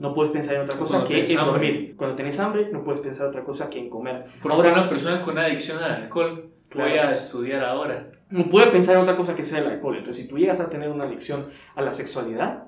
No 0.00 0.14
puedes 0.14 0.30
pensar 0.30 0.56
en 0.56 0.62
otra 0.62 0.76
cosa 0.76 1.04
que 1.04 1.24
en 1.24 1.36
dormir. 1.36 1.94
Cuando 1.96 2.16
tienes 2.16 2.38
hambre, 2.38 2.68
no 2.72 2.82
puedes 2.82 3.00
pensar 3.00 3.24
en 3.24 3.28
otra 3.30 3.44
cosa 3.44 3.70
que 3.70 3.78
en 3.78 3.88
comer. 3.88 4.24
Por 4.42 4.52
ahora, 4.52 4.72
una 4.72 4.88
persona 4.88 5.22
con 5.22 5.38
adicción 5.38 5.82
al 5.82 6.02
alcohol, 6.02 6.50
voy 6.74 6.90
a 6.90 7.12
estudiar 7.12 7.64
ahora. 7.64 8.10
No 8.30 8.48
puede 8.48 8.68
pensar 8.68 8.96
en 8.96 9.02
otra 9.02 9.16
cosa 9.16 9.34
que 9.34 9.44
sea 9.44 9.58
el 9.58 9.66
alcohol. 9.66 9.96
Entonces, 9.96 10.22
si 10.22 10.28
tú 10.28 10.38
llegas 10.38 10.60
a 10.60 10.68
tener 10.68 10.90
una 10.90 11.04
adicción 11.04 11.44
a 11.74 11.82
la 11.82 11.92
sexualidad, 11.92 12.64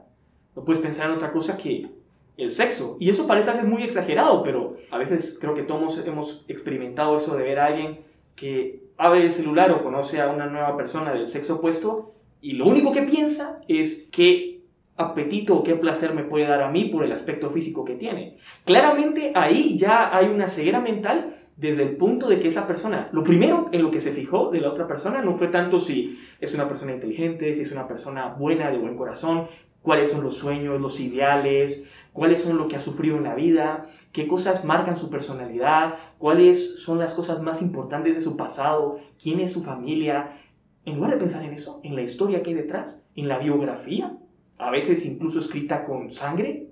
no 0.54 0.64
puedes 0.64 0.80
pensar 0.80 1.10
en 1.10 1.16
otra 1.16 1.32
cosa 1.32 1.56
que 1.56 1.88
el 2.36 2.52
sexo. 2.52 2.96
Y 3.00 3.10
eso 3.10 3.26
parece 3.26 3.52
ser 3.52 3.64
muy 3.64 3.82
exagerado, 3.82 4.42
pero 4.42 4.76
a 4.90 4.98
veces 4.98 5.36
creo 5.40 5.54
que 5.54 5.62
todos 5.62 5.98
hemos 6.06 6.44
experimentado 6.48 7.16
eso 7.16 7.36
de 7.36 7.42
ver 7.42 7.58
a 7.58 7.66
alguien 7.66 8.00
que 8.36 8.84
abre 8.96 9.22
el 9.22 9.32
celular 9.32 9.70
o 9.72 9.82
conoce 9.82 10.20
a 10.20 10.30
una 10.30 10.46
nueva 10.46 10.76
persona 10.76 11.12
del 11.12 11.26
sexo 11.26 11.56
opuesto 11.56 12.14
y 12.40 12.52
lo 12.52 12.66
único 12.66 12.92
que 12.92 13.02
piensa 13.02 13.60
es 13.66 14.08
que 14.12 14.62
apetito 14.96 15.56
o 15.56 15.62
qué 15.62 15.74
placer 15.74 16.14
me 16.14 16.24
puede 16.24 16.46
dar 16.46 16.62
a 16.62 16.70
mí 16.70 16.86
por 16.86 17.04
el 17.04 17.12
aspecto 17.12 17.48
físico 17.48 17.84
que 17.84 17.94
tiene. 17.94 18.36
Claramente 18.64 19.32
ahí 19.34 19.76
ya 19.76 20.16
hay 20.16 20.28
una 20.28 20.48
ceguera 20.48 20.80
mental 20.80 21.36
desde 21.58 21.82
el 21.82 21.96
punto 21.96 22.28
de 22.28 22.38
que 22.38 22.48
esa 22.48 22.68
persona, 22.68 23.08
lo 23.10 23.24
primero 23.24 23.66
en 23.72 23.82
lo 23.82 23.90
que 23.90 24.00
se 24.00 24.12
fijó 24.12 24.50
de 24.50 24.60
la 24.60 24.70
otra 24.70 24.86
persona 24.86 25.22
no 25.22 25.34
fue 25.34 25.48
tanto 25.48 25.80
si 25.80 26.16
es 26.40 26.54
una 26.54 26.68
persona 26.68 26.92
inteligente, 26.92 27.52
si 27.52 27.62
es 27.62 27.72
una 27.72 27.88
persona 27.88 28.28
buena, 28.28 28.70
de 28.70 28.78
buen 28.78 28.96
corazón, 28.96 29.48
cuáles 29.82 30.10
son 30.10 30.22
los 30.22 30.36
sueños, 30.36 30.80
los 30.80 31.00
ideales, 31.00 31.82
cuáles 32.12 32.42
son 32.42 32.58
lo 32.58 32.68
que 32.68 32.76
ha 32.76 32.80
sufrido 32.80 33.16
en 33.16 33.24
la 33.24 33.34
vida, 33.34 33.86
qué 34.12 34.28
cosas 34.28 34.64
marcan 34.64 34.96
su 34.96 35.10
personalidad, 35.10 35.96
cuáles 36.18 36.80
son 36.80 37.00
las 37.00 37.12
cosas 37.12 37.42
más 37.42 37.60
importantes 37.60 38.14
de 38.14 38.20
su 38.20 38.36
pasado, 38.36 39.00
quién 39.20 39.40
es 39.40 39.50
su 39.50 39.64
familia. 39.64 40.38
En 40.84 40.94
lugar 40.94 41.10
de 41.10 41.16
pensar 41.16 41.42
en 41.44 41.54
eso, 41.54 41.80
en 41.82 41.96
la 41.96 42.02
historia 42.02 42.40
que 42.44 42.50
hay 42.50 42.56
detrás, 42.56 43.04
en 43.16 43.26
la 43.26 43.38
biografía, 43.38 44.16
a 44.58 44.70
veces 44.70 45.04
incluso 45.04 45.40
escrita 45.40 45.84
con 45.84 46.12
sangre, 46.12 46.68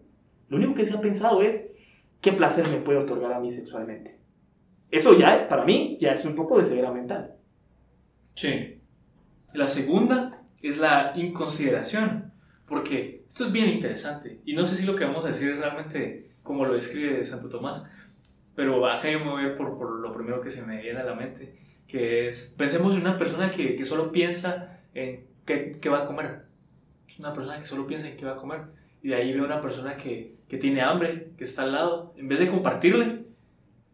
lo 0.49 0.59
único 0.59 0.75
que 0.75 0.87
se 0.87 0.95
ha 0.95 1.01
pensado 1.01 1.43
es 1.43 1.73
qué 2.21 2.33
placer 2.33 2.69
me 2.69 2.77
puede 2.77 3.01
otorgar 3.01 3.33
a 3.33 3.41
mí 3.41 3.51
sexualmente. 3.51 4.16
Eso 4.91 5.19
ya, 5.19 5.49
para 5.49 5.65
mí, 5.65 5.97
ya 6.01 6.13
es 6.13 6.25
un 6.25 6.35
poco 6.35 6.59
de 6.59 6.65
ceguera 6.65 6.93
mental. 6.93 7.35
Sí. 8.35 8.81
La 9.53 9.69
segunda 9.69 10.43
es 10.63 10.79
la 10.79 11.13
inconsideración, 11.17 12.33
porque 12.67 13.25
esto 13.27 13.47
es 13.47 13.53
bien 13.53 13.69
interesante, 13.69 14.41
y 14.45 14.55
no 14.55 14.67
sé 14.67 14.77
si 14.77 14.85
lo 14.85 14.97
que 14.97 15.05
vamos 15.05 15.25
a 15.25 15.29
decir 15.29 15.51
es 15.51 15.59
realmente 15.59 16.31
como 16.43 16.65
lo 16.65 16.75
describe 16.75 17.25
Santo 17.25 17.49
Tomás, 17.49 17.91
pero 18.55 18.87
acá 18.87 19.11
yo 19.11 19.21
me 19.21 19.31
voy 19.31 19.43
a 19.43 19.49
ver 19.49 19.57
por, 19.57 19.77
por, 19.77 19.91
lo 20.01 20.13
primero 20.13 20.41
que 20.41 20.51
se 20.51 20.63
me 20.63 20.81
viene 20.81 21.01
a 21.01 21.05
la 21.05 21.15
mente, 21.15 21.59
que 21.87 22.29
es, 22.29 22.55
pensemos 22.57 22.95
en 22.95 23.03
una 23.03 23.19
persona 23.19 23.51
que, 23.51 23.77
que 23.77 23.85
solo 23.85 24.13
piensa 24.13 24.81
en 24.95 25.27
qué, 25.45 25.79
qué 25.81 25.89
va 25.89 26.03
a 26.03 26.07
comer, 26.07 26.47
es 27.09 27.21
una 27.21 27.33
persona 27.33 27.59
que 27.59 27.67
solo 27.67 27.87
piensa 27.87 28.09
en 28.09 28.17
qué 28.17 28.25
va 28.25 28.33
a 28.33 28.37
comer. 28.37 28.63
Y 29.03 29.09
de 29.09 29.15
ahí 29.15 29.33
ve 29.33 29.41
una 29.41 29.61
persona 29.61 29.97
que, 29.97 30.37
que 30.49 30.59
tiene 30.59 30.83
hambre, 30.83 31.33
que 31.37 31.45
está 31.45 31.63
al 31.63 31.73
lado. 31.73 32.15
En 32.17 32.29
vez 32.29 32.39
de 32.39 32.49
compartirle, 32.49 33.25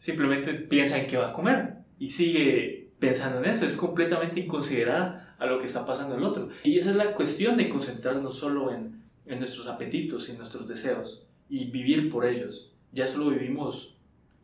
simplemente 0.02 0.54
piensa 0.54 0.98
en 0.98 1.06
qué 1.06 1.16
va 1.16 1.28
a 1.28 1.32
comer. 1.32 1.74
Y 1.96 2.10
sigue 2.10 2.90
pensando 2.98 3.38
en 3.38 3.44
eso. 3.44 3.64
Es 3.64 3.76
completamente 3.76 4.40
inconsiderada 4.40 5.36
a 5.38 5.46
lo 5.46 5.60
que 5.60 5.66
está 5.66 5.86
pasando 5.86 6.16
el 6.16 6.24
otro. 6.24 6.48
Y 6.64 6.76
esa 6.76 6.90
es 6.90 6.96
la 6.96 7.14
cuestión 7.14 7.56
de 7.56 7.68
concentrarnos 7.68 8.36
solo 8.36 8.72
en, 8.74 9.00
en 9.26 9.38
nuestros 9.38 9.68
apetitos 9.68 10.28
y 10.28 10.32
nuestros 10.32 10.66
deseos. 10.66 11.28
Y 11.48 11.70
vivir 11.70 12.10
por 12.10 12.26
ellos. 12.26 12.74
Ya 12.90 13.06
solo 13.06 13.30
vivimos 13.30 13.96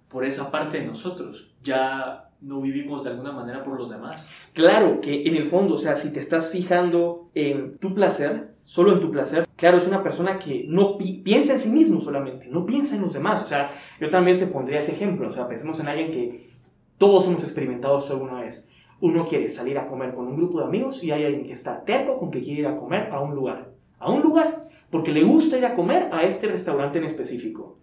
por 0.08 0.24
esa 0.24 0.52
parte 0.52 0.78
de 0.78 0.86
nosotros. 0.86 1.50
Ya 1.60 2.30
no 2.40 2.60
vivimos 2.60 3.02
de 3.02 3.10
alguna 3.10 3.32
manera 3.32 3.64
por 3.64 3.76
los 3.76 3.90
demás. 3.90 4.28
Claro 4.52 5.00
que 5.00 5.26
en 5.26 5.34
el 5.34 5.46
fondo, 5.46 5.74
o 5.74 5.78
sea, 5.78 5.96
si 5.96 6.12
te 6.12 6.20
estás 6.20 6.52
fijando 6.52 7.30
en 7.34 7.78
tu 7.78 7.94
placer, 7.94 8.54
solo 8.62 8.92
en 8.92 9.00
tu 9.00 9.10
placer, 9.10 9.47
claro, 9.58 9.76
es 9.76 9.86
una 9.88 10.04
persona 10.04 10.38
que 10.38 10.64
no 10.68 10.96
piensa 10.96 11.52
en 11.52 11.58
sí 11.58 11.68
mismo 11.68 12.00
solamente, 12.00 12.46
no 12.46 12.64
piensa 12.64 12.94
en 12.94 13.02
los 13.02 13.12
demás. 13.12 13.42
O 13.42 13.44
sea, 13.44 13.72
yo 14.00 14.08
también 14.08 14.38
te 14.38 14.46
pondría 14.46 14.78
ese 14.78 14.92
ejemplo, 14.92 15.28
o 15.28 15.32
sea, 15.32 15.48
pensemos 15.48 15.80
en 15.80 15.88
alguien 15.88 16.12
que 16.12 16.50
todos 16.96 17.26
hemos 17.26 17.42
experimentado 17.42 17.98
esto 17.98 18.12
alguna 18.12 18.40
vez. 18.40 18.68
Uno 19.00 19.26
quiere 19.26 19.48
salir 19.48 19.76
a 19.76 19.88
comer 19.88 20.14
con 20.14 20.28
un 20.28 20.36
grupo 20.36 20.60
de 20.60 20.66
amigos 20.66 21.02
y 21.02 21.10
hay 21.10 21.24
alguien 21.24 21.44
que 21.44 21.52
está 21.52 21.84
terco 21.84 22.18
con 22.18 22.30
que 22.30 22.40
quiere 22.40 22.60
ir 22.60 22.66
a 22.68 22.76
comer 22.76 23.08
a 23.10 23.20
un 23.20 23.34
lugar. 23.34 23.72
A 23.98 24.12
un 24.12 24.22
lugar, 24.22 24.68
porque 24.90 25.12
le 25.12 25.24
gusta 25.24 25.58
ir 25.58 25.66
a 25.66 25.74
comer 25.74 26.08
a 26.12 26.22
este 26.22 26.46
restaurante 26.46 26.98
en 26.98 27.04
específico. 27.04 27.78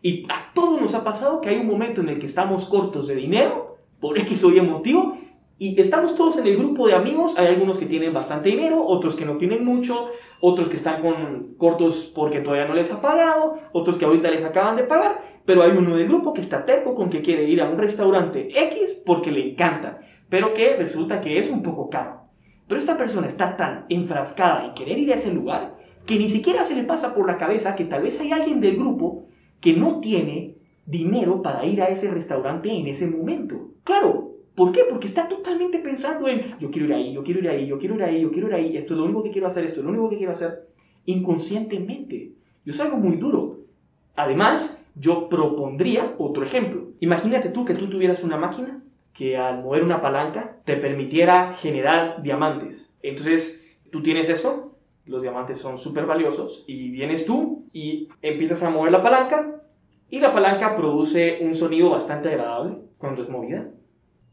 Y 0.00 0.24
a 0.30 0.52
todos 0.54 0.80
nos 0.80 0.94
ha 0.94 1.04
pasado 1.04 1.42
que 1.42 1.50
hay 1.50 1.58
un 1.58 1.66
momento 1.66 2.00
en 2.00 2.08
el 2.08 2.18
que 2.18 2.26
estamos 2.26 2.64
cortos 2.64 3.06
de 3.06 3.16
dinero 3.16 3.76
por 4.00 4.18
X 4.18 4.44
o 4.44 4.50
Y 4.50 4.60
motivo 4.62 5.18
Y 5.60 5.80
estamos 5.80 6.14
todos 6.14 6.38
en 6.38 6.46
el 6.46 6.56
grupo 6.56 6.86
de 6.86 6.94
amigos, 6.94 7.36
hay 7.36 7.48
algunos 7.48 7.78
que 7.78 7.86
tienen 7.86 8.12
bastante 8.12 8.48
dinero, 8.48 8.84
otros 8.86 9.16
que 9.16 9.24
no 9.24 9.38
tienen 9.38 9.64
mucho, 9.64 10.10
otros 10.40 10.68
que 10.68 10.76
están 10.76 11.02
con 11.02 11.54
cortos 11.56 12.12
porque 12.14 12.38
todavía 12.38 12.68
no 12.68 12.74
les 12.74 12.92
ha 12.92 13.00
pagado, 13.00 13.58
otros 13.72 13.96
que 13.96 14.04
ahorita 14.04 14.30
les 14.30 14.44
acaban 14.44 14.76
de 14.76 14.84
pagar, 14.84 15.20
pero 15.44 15.62
hay 15.62 15.72
uno 15.72 15.96
del 15.96 16.06
grupo 16.06 16.32
que 16.32 16.40
está 16.40 16.64
terco 16.64 16.94
con 16.94 17.10
que 17.10 17.22
quiere 17.22 17.42
ir 17.50 17.60
a 17.60 17.68
un 17.68 17.76
restaurante 17.76 18.48
X 18.54 19.02
porque 19.04 19.32
le 19.32 19.50
encanta, 19.50 19.98
pero 20.28 20.54
que 20.54 20.76
resulta 20.76 21.20
que 21.20 21.38
es 21.38 21.50
un 21.50 21.64
poco 21.64 21.90
caro. 21.90 22.20
Pero 22.68 22.78
esta 22.78 22.96
persona 22.96 23.26
está 23.26 23.56
tan 23.56 23.86
enfrascada 23.88 24.64
en 24.64 24.74
querer 24.74 24.96
ir 24.96 25.10
a 25.10 25.16
ese 25.16 25.34
lugar 25.34 25.74
que 26.06 26.18
ni 26.18 26.28
siquiera 26.28 26.62
se 26.62 26.76
le 26.76 26.84
pasa 26.84 27.14
por 27.14 27.26
la 27.26 27.36
cabeza 27.36 27.74
que 27.74 27.84
tal 27.84 28.02
vez 28.02 28.20
hay 28.20 28.30
alguien 28.30 28.60
del 28.60 28.76
grupo 28.76 29.26
que 29.60 29.72
no 29.72 29.98
tiene 29.98 30.54
dinero 30.86 31.42
para 31.42 31.64
ir 31.66 31.82
a 31.82 31.88
ese 31.88 32.10
restaurante 32.12 32.70
en 32.70 32.86
ese 32.86 33.08
momento. 33.08 33.72
Claro, 33.82 34.27
¿Por 34.58 34.72
qué? 34.72 34.80
Porque 34.88 35.06
está 35.06 35.28
totalmente 35.28 35.78
pensando 35.78 36.26
en 36.26 36.58
yo 36.58 36.68
quiero 36.68 36.88
ir 36.88 36.92
ahí, 36.92 37.12
yo 37.12 37.22
quiero 37.22 37.38
ir 37.38 37.48
ahí, 37.48 37.68
yo 37.68 37.78
quiero 37.78 37.94
ir 37.94 38.02
ahí, 38.02 38.20
yo 38.20 38.32
quiero 38.32 38.48
ir 38.48 38.54
ahí, 38.54 38.76
esto 38.76 38.94
es 38.94 38.98
lo 38.98 39.04
único 39.04 39.22
que 39.22 39.30
quiero 39.30 39.46
hacer, 39.46 39.64
esto 39.64 39.78
es 39.78 39.84
lo 39.84 39.92
único 39.92 40.10
que 40.10 40.16
quiero 40.16 40.32
hacer, 40.32 40.66
inconscientemente. 41.06 42.32
Yo 42.64 42.72
es 42.72 42.80
algo 42.80 42.96
muy 42.96 43.18
duro. 43.18 43.60
Además, 44.16 44.84
yo 44.96 45.28
propondría 45.28 46.16
otro 46.18 46.42
ejemplo. 46.42 46.88
Imagínate 46.98 47.50
tú 47.50 47.64
que 47.64 47.74
tú 47.74 47.86
tuvieras 47.86 48.24
una 48.24 48.36
máquina 48.36 48.82
que 49.12 49.36
al 49.36 49.62
mover 49.62 49.84
una 49.84 50.02
palanca 50.02 50.56
te 50.64 50.74
permitiera 50.76 51.52
generar 51.52 52.20
diamantes. 52.24 52.90
Entonces, 53.00 53.64
tú 53.92 54.02
tienes 54.02 54.28
eso, 54.28 54.76
los 55.06 55.22
diamantes 55.22 55.60
son 55.60 55.78
súper 55.78 56.04
valiosos, 56.04 56.64
y 56.66 56.90
vienes 56.90 57.26
tú 57.26 57.64
y 57.72 58.08
empiezas 58.22 58.64
a 58.64 58.70
mover 58.70 58.90
la 58.90 59.04
palanca, 59.04 59.62
y 60.10 60.18
la 60.18 60.32
palanca 60.32 60.76
produce 60.76 61.38
un 61.42 61.54
sonido 61.54 61.90
bastante 61.90 62.28
agradable 62.28 62.78
cuando 62.98 63.22
es 63.22 63.28
movida 63.28 63.77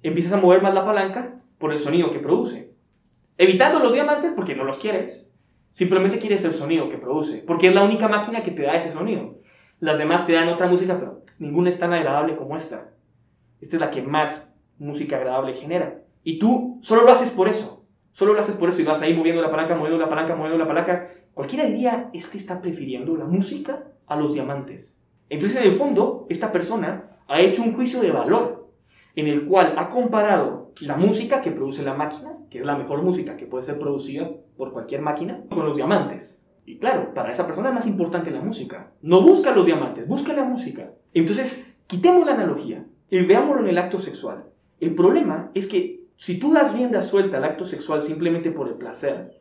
empiezas 0.08 0.34
a 0.34 0.38
mover 0.38 0.62
más 0.62 0.74
la 0.74 0.86
palanca 0.86 1.42
por 1.58 1.72
el 1.72 1.80
sonido 1.80 2.12
que 2.12 2.20
produce. 2.20 2.74
Evitando 3.38 3.80
los 3.80 3.94
diamantes 3.94 4.32
porque 4.34 4.56
no 4.56 4.64
los 4.64 4.80
quieres. 4.80 5.28
Simplemente 5.74 6.20
quieres 6.20 6.44
el 6.46 6.54
sonido 6.54 6.88
que 6.88 6.98
produce, 6.98 7.44
porque 7.46 7.68
es 7.68 7.76
la 7.76 7.84
única 7.84 8.08
máquina 8.08 8.44
que 8.44 8.52
te 8.52 8.62
da 8.62 8.76
ese 8.76 8.92
sonido. 8.92 9.40
Las 9.80 9.98
demás 9.98 10.26
te 10.26 10.34
dan 10.34 10.48
otra 10.48 10.68
música, 10.68 10.98
pero 10.98 11.24
ninguna 11.38 11.70
es 11.70 11.78
tan 11.78 11.92
agradable 11.92 12.38
como 12.38 12.56
esta. 12.56 12.92
Esta 13.60 13.76
es 13.76 13.82
la 13.82 13.92
que 13.92 14.02
más 14.02 14.54
música 14.80 15.18
agradable 15.18 15.54
genera. 15.54 16.02
Y 16.24 16.40
tú 16.40 16.80
solo 16.82 17.04
lo 17.04 17.12
haces 17.12 17.30
por 17.30 17.50
eso. 17.50 17.86
Solo 18.14 18.34
lo 18.34 18.40
haces 18.40 18.56
por 18.56 18.70
eso 18.70 18.82
y 18.82 18.86
vas 18.86 19.02
ahí 19.02 19.14
moviendo 19.14 19.42
la 19.42 19.52
palanca, 19.52 19.76
moviendo 19.76 20.00
la 20.00 20.08
palanca, 20.08 20.36
moviendo 20.36 20.58
la 20.58 20.68
palanca. 20.68 21.10
Cualquiera 21.34 21.66
diría, 21.66 22.10
este 22.14 22.38
está 22.38 22.62
prefiriendo 22.62 23.18
la 23.18 23.26
música 23.26 23.84
a 24.08 24.16
los 24.16 24.34
diamantes. 24.34 24.98
Entonces, 25.28 25.58
en 25.58 25.66
el 25.66 25.74
fondo, 25.74 26.26
esta 26.30 26.54
persona 26.54 27.18
ha 27.28 27.42
hecho 27.42 27.62
un 27.62 27.74
juicio 27.74 28.00
de 28.00 28.12
valor 28.12 28.55
en 29.16 29.28
el 29.28 29.46
cual 29.46 29.76
ha 29.78 29.90
comparado 29.90 30.72
la 30.82 30.98
música 30.98 31.42
que 31.42 31.52
produce 31.52 31.84
la 31.84 31.94
máquina, 31.94 32.38
que 32.50 32.60
es 32.60 32.66
la 32.66 32.78
mejor 32.78 33.02
música 33.02 33.38
que 33.38 33.46
puede 33.46 33.64
ser 33.64 33.80
producida 33.80 34.30
por 34.58 34.74
cualquier 34.74 35.02
máquina, 35.02 35.44
con 35.50 35.66
los 35.66 35.78
diamantes. 35.78 36.42
Y 36.66 36.78
claro, 36.78 37.14
para 37.14 37.32
esa 37.32 37.46
persona 37.46 37.70
es 37.70 37.76
más 37.76 37.88
importante 37.88 38.32
la 38.32 38.42
música. 38.42 38.92
No 39.02 39.22
busca 39.22 39.52
los 39.52 39.66
diamantes, 39.66 40.08
busca 40.08 40.34
la 40.34 40.44
música. 40.44 40.92
Entonces, 41.14 41.76
quitemos 41.88 42.26
la 42.26 42.34
analogía 42.34 42.86
y 43.10 43.22
veámoslo 43.24 43.62
en 43.62 43.70
el 43.70 43.78
acto 43.78 44.00
sexual. 44.00 44.46
El 44.80 44.96
problema 44.96 45.52
es 45.54 45.68
que 45.68 46.06
si 46.18 46.40
tú 46.40 46.52
das 46.54 46.74
rienda 46.74 47.02
suelta 47.02 47.38
al 47.38 47.44
acto 47.44 47.66
sexual 47.66 48.02
simplemente 48.02 48.52
por 48.52 48.68
el 48.68 48.76
placer, 48.76 49.40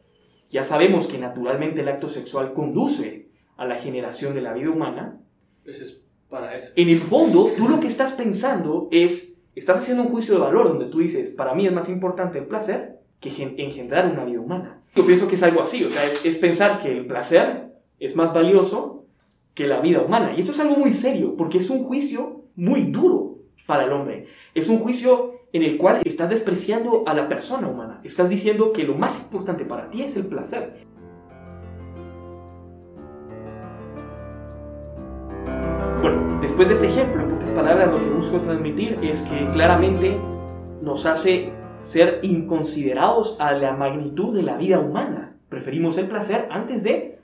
ya 0.51 0.65
sabemos 0.65 1.07
que 1.07 1.19
naturalmente 1.19 1.81
el 1.81 1.89
acto 1.89 2.09
sexual 2.09 2.53
conduce 2.53 3.31
a 3.57 3.65
la 3.65 3.77
generación 3.77 4.35
de 4.35 4.43
la 4.43 4.53
vida 4.53 4.71
humana. 4.71 5.21
Pues 5.65 5.81
es 5.81 6.05
para 6.29 6.57
eso. 6.57 6.73
En 6.77 6.89
el 6.89 6.99
fondo, 6.99 7.51
tú 7.57 7.69
lo 7.69 7.81
que 7.81 7.87
estás 7.87 8.13
pensando 8.13 8.89
es 8.91 9.34
Estás 9.55 9.79
haciendo 9.79 10.03
un 10.03 10.09
juicio 10.09 10.35
de 10.35 10.41
valor 10.41 10.69
donde 10.69 10.87
tú 10.87 10.99
dices, 10.99 11.31
para 11.31 11.55
mí 11.55 11.67
es 11.67 11.73
más 11.73 11.89
importante 11.89 12.39
el 12.39 12.47
placer 12.47 12.99
que 13.21 13.31
engendrar 13.57 14.11
una 14.11 14.25
vida 14.25 14.41
humana. 14.41 14.81
Yo 14.95 15.07
pienso 15.07 15.29
que 15.29 15.37
es 15.37 15.43
algo 15.43 15.63
así, 15.63 15.85
o 15.85 15.91
sea, 15.91 16.05
es, 16.05 16.37
pensar 16.39 16.83
que 16.83 16.91
el 16.91 17.07
placer 17.07 17.73
es 18.01 18.17
más 18.17 18.35
valioso 18.35 19.07
que 19.55 19.67
la 19.67 19.81
vida 19.81 20.03
humana. 20.03 20.35
Y 20.37 20.41
esto 20.41 20.51
es 20.51 20.59
algo 20.59 20.77
muy 20.77 20.93
serio, 20.93 21.37
porque 21.37 21.59
es 21.59 21.71
un 21.71 21.85
juicio 21.85 22.43
muy 22.57 22.83
duro 22.83 23.39
para 23.67 23.85
el 23.85 23.93
hombre. 23.93 24.27
Es 24.55 24.69
un 24.69 24.81
juicio 24.81 25.41
en 25.53 25.63
el 25.63 25.77
cual 25.77 26.03
estás 26.05 26.31
despreciando 26.31 27.05
a 27.07 27.15
la 27.15 27.29
persona 27.29 27.69
humana. 27.69 28.01
Estás 28.03 28.29
diciendo 28.29 28.73
que 28.73 28.83
lo 28.83 28.97
más 28.97 29.23
importante 29.23 29.65
para 29.65 29.89
ti 29.89 30.03
es 30.03 30.17
el 30.17 30.27
placer. 30.27 30.85
Bueno, 36.03 36.41
después 36.43 36.69
de 36.69 36.75
este 36.75 36.89
ejemplo, 36.89 37.34
lo 37.95 38.01
que 38.01 38.11
busco 38.11 38.41
transmitir 38.41 38.97
es 39.05 39.23
que 39.23 39.45
claramente 39.53 40.17
nos 40.83 41.07
hace 41.07 41.53
ser 41.81 42.19
inconsiderados 42.23 43.41
a 43.41 43.53
la 43.53 43.73
magnitud 43.77 44.35
de 44.35 44.43
la 44.43 44.57
vida 44.57 44.81
humana. 44.81 45.37
Preferimos 45.49 45.97
el 45.99 46.09
placer 46.09 46.49
antes 46.51 46.83
de 46.83 47.21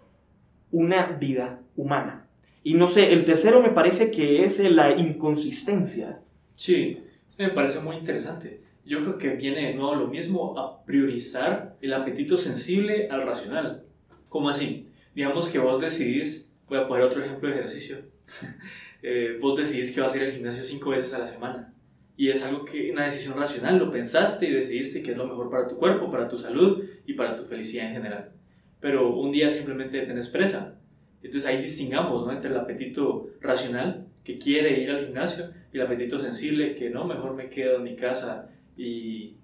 una 0.71 1.07
vida 1.07 1.61
humana. 1.75 2.29
Y 2.63 2.75
no 2.75 2.87
sé, 2.87 3.13
el 3.13 3.25
tercero 3.25 3.61
me 3.61 3.71
parece 3.71 4.13
que 4.13 4.45
es 4.45 4.61
la 4.61 4.93
inconsistencia. 4.97 6.21
Sí, 6.55 7.03
me 7.37 7.49
parece 7.49 7.81
muy 7.81 7.97
interesante. 7.97 8.63
Yo 8.85 9.01
creo 9.01 9.19
que 9.19 9.31
viene 9.31 9.67
de 9.67 9.75
nuevo 9.75 9.97
lo 9.97 10.07
mismo 10.07 10.57
a 10.57 10.85
priorizar 10.85 11.79
el 11.81 11.93
apetito 11.95 12.37
sensible 12.37 13.09
al 13.11 13.23
racional. 13.23 13.83
¿Cómo 14.29 14.49
así? 14.49 14.89
Digamos 15.17 15.49
que 15.49 15.59
vos 15.59 15.81
decidís, 15.81 16.49
voy 16.69 16.79
a 16.79 16.87
poner 16.87 17.05
otro 17.05 17.21
ejemplo 17.21 17.49
de 17.49 17.57
ejercicio, 17.57 17.97
eh, 19.03 19.39
vos 19.41 19.59
decidís 19.59 19.93
que 19.93 20.01
vas 20.01 20.15
a 20.15 20.17
ir 20.17 20.25
al 20.25 20.33
gimnasio 20.33 20.65
cinco 20.65 20.91
veces 20.91 21.13
a 21.15 21.19
la 21.19 21.27
semana. 21.27 21.73
Y 22.17 22.29
es 22.29 22.45
algo 22.45 22.65
que, 22.65 22.91
una 22.93 23.05
decisión 23.05 23.39
racional, 23.39 23.79
lo 23.79 23.91
pensaste 23.91 24.47
y 24.47 24.53
decidiste 24.53 25.03
que 25.03 25.13
es 25.13 25.17
lo 25.17 25.27
mejor 25.27 25.51
para 25.51 25.67
tu 25.67 25.77
cuerpo, 25.77 26.11
para 26.11 26.29
tu 26.29 26.37
salud 26.37 26.85
y 27.07 27.15
para 27.15 27.35
tu 27.35 27.45
felicidad 27.45 27.87
en 27.87 27.95
general. 27.95 28.33
Pero 28.79 29.17
un 29.17 29.33
día 29.33 29.49
simplemente 29.49 30.03
tenés 30.03 30.29
presa. 30.29 30.79
Entonces 31.23 31.49
ahí 31.49 31.63
distingamos 31.63 32.27
¿no? 32.27 32.33
entre 32.33 32.51
el 32.51 32.59
apetito 32.59 33.31
racional, 33.41 34.07
que 34.25 34.37
quiere 34.37 34.81
ir 34.83 34.91
al 34.91 35.05
gimnasio, 35.05 35.51
y 35.73 35.79
el 35.79 35.87
apetito 35.87 36.19
sensible, 36.19 36.75
que 36.75 36.91
no, 36.91 37.07
mejor 37.07 37.35
me 37.35 37.49
quedo 37.49 37.77
en 37.77 37.85
mi 37.85 37.97
casa 37.97 38.51
y, 38.77 39.37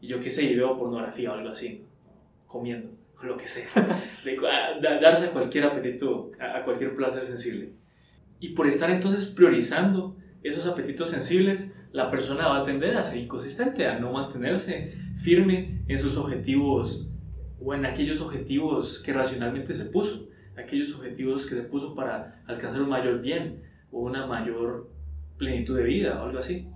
y 0.00 0.06
yo 0.08 0.18
qué 0.20 0.30
sé, 0.30 0.44
y 0.44 0.56
veo 0.56 0.76
pornografía 0.76 1.30
o 1.30 1.34
algo 1.34 1.50
así, 1.50 1.84
comiendo, 2.46 2.90
o 3.20 3.26
lo 3.26 3.36
que 3.36 3.46
sea. 3.46 3.68
darse 5.00 5.26
a 5.26 5.30
cualquier 5.30 5.64
apetito, 5.64 6.32
a 6.40 6.64
cualquier 6.64 6.96
placer 6.96 7.26
sensible. 7.26 7.70
Y 8.42 8.50
por 8.50 8.66
estar 8.66 8.90
entonces 8.90 9.26
priorizando 9.26 10.16
esos 10.42 10.66
apetitos 10.66 11.10
sensibles, 11.10 11.64
la 11.92 12.10
persona 12.10 12.48
va 12.48 12.58
a 12.58 12.64
tender 12.64 12.96
a 12.96 13.04
ser 13.04 13.20
inconsistente, 13.20 13.86
a 13.86 14.00
no 14.00 14.12
mantenerse 14.12 14.94
firme 15.22 15.84
en 15.86 15.98
sus 16.00 16.16
objetivos 16.16 17.08
o 17.60 17.72
en 17.72 17.86
aquellos 17.86 18.20
objetivos 18.20 18.98
que 18.98 19.12
racionalmente 19.12 19.74
se 19.74 19.84
puso, 19.84 20.28
aquellos 20.56 20.92
objetivos 20.92 21.46
que 21.46 21.54
se 21.54 21.62
puso 21.62 21.94
para 21.94 22.42
alcanzar 22.48 22.82
un 22.82 22.88
mayor 22.88 23.20
bien 23.20 23.62
o 23.92 24.00
una 24.00 24.26
mayor 24.26 24.90
plenitud 25.38 25.76
de 25.76 25.84
vida 25.84 26.20
o 26.20 26.26
algo 26.26 26.40
así. 26.40 26.66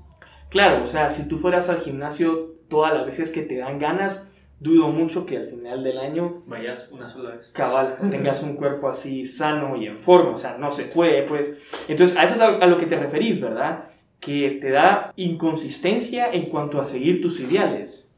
Claro, 0.51 0.83
o 0.83 0.87
sea, 0.87 1.11
si 1.11 1.27
tú 1.27 1.37
fueras 1.37 1.69
al 1.69 1.81
gimnasio 1.81 2.61
todas 2.69 2.95
las 2.95 3.07
veces 3.07 3.33
que 3.33 3.43
te 3.43 3.57
dan 3.57 3.81
ganas, 3.81 4.26
dudo 4.59 4.89
mucho 4.89 5.27
que 5.27 5.37
al 5.37 5.47
final 5.47 5.85
del 5.85 5.99
año 5.99 6.43
vayas 6.47 6.91
una 6.93 7.09
sola 7.09 7.31
vez. 7.31 7.51
Cabal, 7.53 7.97
tengas 8.11 8.43
un 8.43 8.57
cuerpo 8.57 8.89
así 8.89 9.27
sano 9.27 9.77
y 9.77 9.87
en 9.87 9.99
forma, 9.99 10.31
o 10.31 10.37
sea, 10.37 10.57
no 10.59 10.71
se 10.71 10.85
puede, 10.85 11.23
pues. 11.23 11.59
Entonces, 11.89 12.17
a 12.17 12.25
eso 12.25 12.35
es 12.35 12.41
a, 12.41 12.67
lo 12.67 12.79
que 12.79 12.87
te 12.87 12.97
referís, 12.97 13.41
¿verdad? 13.41 13.91
Que 14.21 14.59
te 14.61 14.71
da 14.71 15.13
inconsistencia 15.17 16.33
en 16.33 16.47
cuanto 16.47 16.81
a 16.81 16.85
seguir 16.85 17.21
tus 17.21 17.41
ideales. 17.41 18.11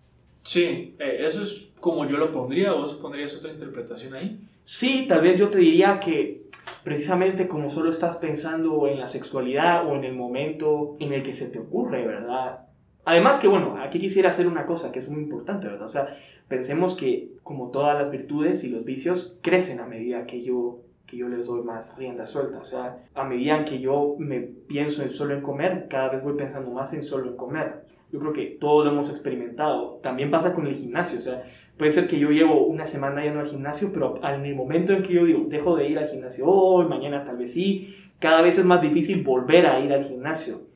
Sí, 0.43 0.97
eh, 0.99 1.25
eso 1.27 1.43
es 1.43 1.73
como 1.81 2.07
yo 2.07 2.17
lo 2.17 2.33
pondría, 2.33 2.73
¿vos 2.73 2.95
pondrías 2.95 3.35
otra 3.37 3.53
interpretación 3.53 4.15
ahí? 4.15 4.41
Sí, 4.65 5.07
tal 5.09 5.23
vez 5.23 5.39
yo 5.39 5.49
te 5.49 5.59
diría 5.59 5.99
que 5.99 6.49
precisamente 6.85 7.49
como 7.49 7.71
solo 7.71 7.91
estás 7.91 8.17
pensando 8.17 8.87
en 8.87 9.01
la 9.01 9.07
sexualidad 9.07 9.87
o 9.87 9.95
en 9.95 10.05
el 10.05 10.15
momento 10.15 10.97
en 11.01 11.13
el 11.13 11.23
que 11.23 11.35
se 11.35 11.49
te 11.49 11.59
ocurre, 11.59 12.07
¿verdad? 12.07 12.68
Además 13.09 13.41
que, 13.41 13.49
bueno, 13.49 13.79
aquí 13.83 13.99
quisiera 13.99 14.29
hacer 14.29 14.47
una 14.47 14.67
cosa 14.67 14.93
que 14.93 14.99
es 14.99 15.09
muy 15.09 15.23
importante, 15.23 15.67
¿verdad? 15.67 15.87
O 15.87 15.89
sea, 15.89 16.09
pensemos 16.47 16.95
que 16.95 17.31
como 17.43 17.71
todas 17.71 17.99
las 17.99 18.11
virtudes 18.11 18.65
y 18.65 18.69
los 18.69 18.85
vicios 18.85 19.39
crecen 19.41 19.81
a 19.81 19.87
medida 19.87 20.27
que 20.27 20.43
yo, 20.43 20.81
que 21.07 21.17
yo 21.17 21.27
les 21.27 21.47
doy 21.47 21.63
más 21.63 21.97
rienda 21.97 22.27
suelta. 22.27 22.59
O 22.59 22.65
sea, 22.65 22.99
a 23.15 23.25
medida 23.25 23.65
que 23.65 23.79
yo 23.79 24.17
me 24.19 24.41
pienso 24.41 25.03
en 25.03 25.09
solo 25.09 25.33
en 25.33 25.41
comer, 25.41 25.87
cada 25.89 26.11
vez 26.11 26.23
voy 26.23 26.35
pensando 26.35 26.71
más 26.71 26.93
en 26.93 27.03
solo 27.03 27.31
en 27.31 27.37
comer. 27.39 27.77
Yo 28.13 28.21
creo 28.21 28.35
que 28.35 28.59
todos 28.61 28.85
lo 28.85 28.93
hemos 28.93 29.09
experimentado. 29.09 30.01
También 30.03 30.31
pasa 30.31 30.53
con 30.53 30.67
el 30.67 30.75
gimnasio. 30.75 31.19
O 31.19 31.23
sea, 31.23 31.45
puede 31.79 31.93
ser 31.93 32.09
que 32.09 32.19
yo 32.19 32.29
llevo 32.29 32.67
una 32.67 32.85
semana 32.85 33.25
yendo 33.25 33.41
al 33.41 33.49
gimnasio, 33.49 33.89
pero 33.91 34.21
el 34.23 34.55
momento 34.55 34.93
en 34.93 35.03
que 35.03 35.15
yo 35.15 35.25
digo, 35.25 35.47
dejo 35.49 35.77
de 35.77 35.89
ir 35.89 35.99
al 35.99 36.11
gimnasio 36.11 36.47
hoy, 36.47 36.85
mañana 36.85 37.25
tal 37.25 37.39
vez 37.39 37.55
sí, 37.55 37.89
cada 38.19 38.43
vez 38.43 38.59
es 38.59 38.67
más 38.67 38.83
difícil 38.83 39.25
volver 39.25 39.65
a 39.65 39.81
ir 39.81 39.95
al 39.95 40.05
gimnasio. 40.05 40.68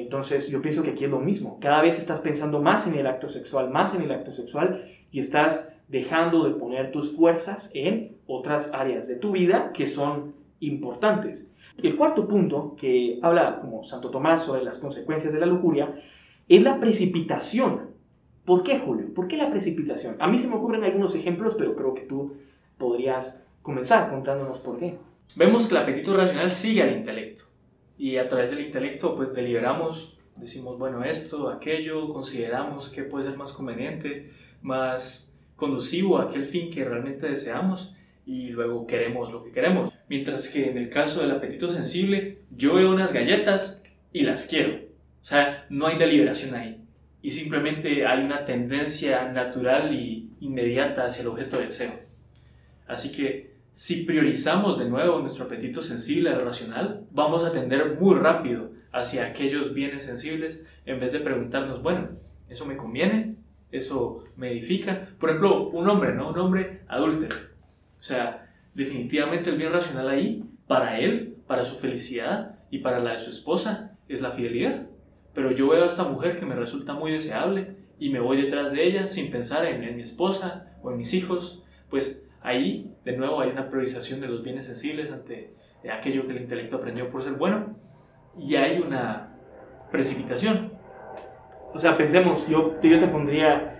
Entonces 0.00 0.48
yo 0.48 0.62
pienso 0.62 0.82
que 0.82 0.90
aquí 0.90 1.04
es 1.04 1.10
lo 1.10 1.20
mismo. 1.20 1.58
Cada 1.60 1.82
vez 1.82 1.98
estás 1.98 2.20
pensando 2.20 2.60
más 2.60 2.86
en 2.86 2.94
el 2.94 3.06
acto 3.06 3.28
sexual, 3.28 3.70
más 3.70 3.94
en 3.94 4.02
el 4.02 4.12
acto 4.12 4.30
sexual 4.32 4.84
y 5.10 5.20
estás 5.20 5.70
dejando 5.88 6.44
de 6.44 6.54
poner 6.54 6.92
tus 6.92 7.16
fuerzas 7.16 7.70
en 7.74 8.16
otras 8.26 8.72
áreas 8.74 9.08
de 9.08 9.16
tu 9.16 9.32
vida 9.32 9.72
que 9.72 9.86
son 9.86 10.34
importantes. 10.60 11.50
El 11.76 11.96
cuarto 11.96 12.26
punto, 12.26 12.76
que 12.78 13.18
habla 13.22 13.60
como 13.60 13.82
Santo 13.82 14.10
Tomás 14.10 14.44
sobre 14.44 14.64
las 14.64 14.78
consecuencias 14.78 15.32
de 15.32 15.40
la 15.40 15.46
lujuria, 15.46 15.94
es 16.48 16.62
la 16.62 16.80
precipitación 16.80 17.88
¿Por 18.48 18.62
qué, 18.62 18.78
Julio? 18.78 19.12
¿Por 19.12 19.28
qué 19.28 19.36
la 19.36 19.50
precipitación? 19.50 20.16
A 20.20 20.26
mí 20.26 20.38
se 20.38 20.48
me 20.48 20.54
ocurren 20.54 20.82
algunos 20.82 21.14
ejemplos, 21.14 21.54
pero 21.58 21.76
creo 21.76 21.92
que 21.92 22.00
tú 22.00 22.32
podrías 22.78 23.44
comenzar 23.60 24.08
contándonos 24.08 24.60
por 24.60 24.78
qué. 24.78 24.96
Vemos 25.36 25.66
que 25.66 25.74
el 25.74 25.82
apetito 25.82 26.16
racional 26.16 26.50
sigue 26.50 26.82
al 26.82 26.96
intelecto 26.96 27.47
y 27.98 28.16
a 28.16 28.28
través 28.28 28.50
del 28.50 28.60
intelecto 28.60 29.14
pues 29.16 29.34
deliberamos, 29.34 30.16
decimos, 30.36 30.78
bueno, 30.78 31.04
esto, 31.04 31.50
aquello, 31.50 32.12
consideramos 32.12 32.88
que 32.88 33.02
puede 33.02 33.26
ser 33.26 33.36
más 33.36 33.52
conveniente, 33.52 34.30
más 34.62 35.34
conducivo 35.56 36.18
a 36.18 36.24
aquel 36.24 36.46
fin 36.46 36.70
que 36.70 36.84
realmente 36.84 37.28
deseamos 37.28 37.94
y 38.24 38.50
luego 38.50 38.86
queremos 38.86 39.32
lo 39.32 39.42
que 39.42 39.50
queremos. 39.50 39.92
Mientras 40.08 40.48
que 40.48 40.70
en 40.70 40.78
el 40.78 40.88
caso 40.88 41.20
del 41.20 41.32
apetito 41.32 41.68
sensible, 41.68 42.38
yo 42.50 42.74
veo 42.74 42.92
unas 42.92 43.12
galletas 43.12 43.82
y 44.12 44.22
las 44.22 44.46
quiero. 44.46 44.76
O 45.20 45.24
sea, 45.24 45.66
no 45.68 45.86
hay 45.86 45.98
deliberación 45.98 46.54
ahí. 46.54 46.84
Y 47.20 47.32
simplemente 47.32 48.06
hay 48.06 48.24
una 48.24 48.44
tendencia 48.44 49.30
natural 49.32 49.92
y 49.92 50.30
inmediata 50.40 51.04
hacia 51.04 51.22
el 51.22 51.28
objeto 51.28 51.58
de 51.58 51.66
deseo. 51.66 51.92
Así 52.86 53.12
que 53.12 53.47
si 53.78 54.02
priorizamos 54.02 54.76
de 54.76 54.88
nuevo 54.88 55.20
nuestro 55.20 55.44
apetito 55.44 55.82
sensible 55.82 56.30
al 56.30 56.44
racional, 56.44 57.06
vamos 57.12 57.44
a 57.44 57.52
tender 57.52 57.96
muy 58.00 58.16
rápido 58.16 58.72
hacia 58.90 59.26
aquellos 59.26 59.72
bienes 59.72 60.02
sensibles 60.02 60.66
en 60.84 60.98
vez 60.98 61.12
de 61.12 61.20
preguntarnos, 61.20 61.80
bueno, 61.80 62.08
¿eso 62.48 62.66
me 62.66 62.76
conviene? 62.76 63.36
¿Eso 63.70 64.24
me 64.34 64.50
edifica? 64.50 65.10
Por 65.20 65.28
ejemplo, 65.28 65.68
un 65.68 65.88
hombre, 65.88 66.12
¿no? 66.12 66.30
Un 66.30 66.38
hombre 66.40 66.80
adúltero. 66.88 67.36
O 68.00 68.02
sea, 68.02 68.50
definitivamente 68.74 69.50
el 69.50 69.56
bien 69.56 69.72
racional 69.72 70.08
ahí, 70.08 70.42
para 70.66 70.98
él, 70.98 71.36
para 71.46 71.64
su 71.64 71.76
felicidad 71.76 72.58
y 72.72 72.78
para 72.78 72.98
la 72.98 73.12
de 73.12 73.20
su 73.20 73.30
esposa, 73.30 73.96
es 74.08 74.20
la 74.20 74.32
fidelidad. 74.32 74.88
Pero 75.34 75.52
yo 75.52 75.68
veo 75.68 75.84
a 75.84 75.86
esta 75.86 76.02
mujer 76.02 76.34
que 76.34 76.46
me 76.46 76.56
resulta 76.56 76.94
muy 76.94 77.12
deseable 77.12 77.76
y 78.00 78.10
me 78.10 78.18
voy 78.18 78.42
detrás 78.42 78.72
de 78.72 78.84
ella 78.84 79.06
sin 79.06 79.30
pensar 79.30 79.64
en, 79.66 79.84
en 79.84 79.94
mi 79.94 80.02
esposa 80.02 80.76
o 80.82 80.90
en 80.90 80.96
mis 80.96 81.14
hijos, 81.14 81.62
pues 81.88 82.24
ahí 82.42 82.94
de 83.04 83.16
nuevo 83.16 83.40
hay 83.40 83.50
una 83.50 83.68
priorización 83.68 84.20
de 84.20 84.28
los 84.28 84.42
bienes 84.42 84.66
sensibles 84.66 85.10
ante 85.12 85.54
aquello 85.92 86.26
que 86.26 86.32
el 86.32 86.42
intelecto 86.42 86.76
aprendió 86.76 87.10
por 87.10 87.22
ser 87.22 87.34
bueno 87.34 87.76
y 88.38 88.56
hay 88.56 88.78
una 88.80 89.36
precipitación. 89.90 90.72
O 91.72 91.78
sea, 91.78 91.96
pensemos, 91.96 92.46
yo, 92.48 92.80
yo 92.82 92.98
te 92.98 93.08
pondría 93.08 93.74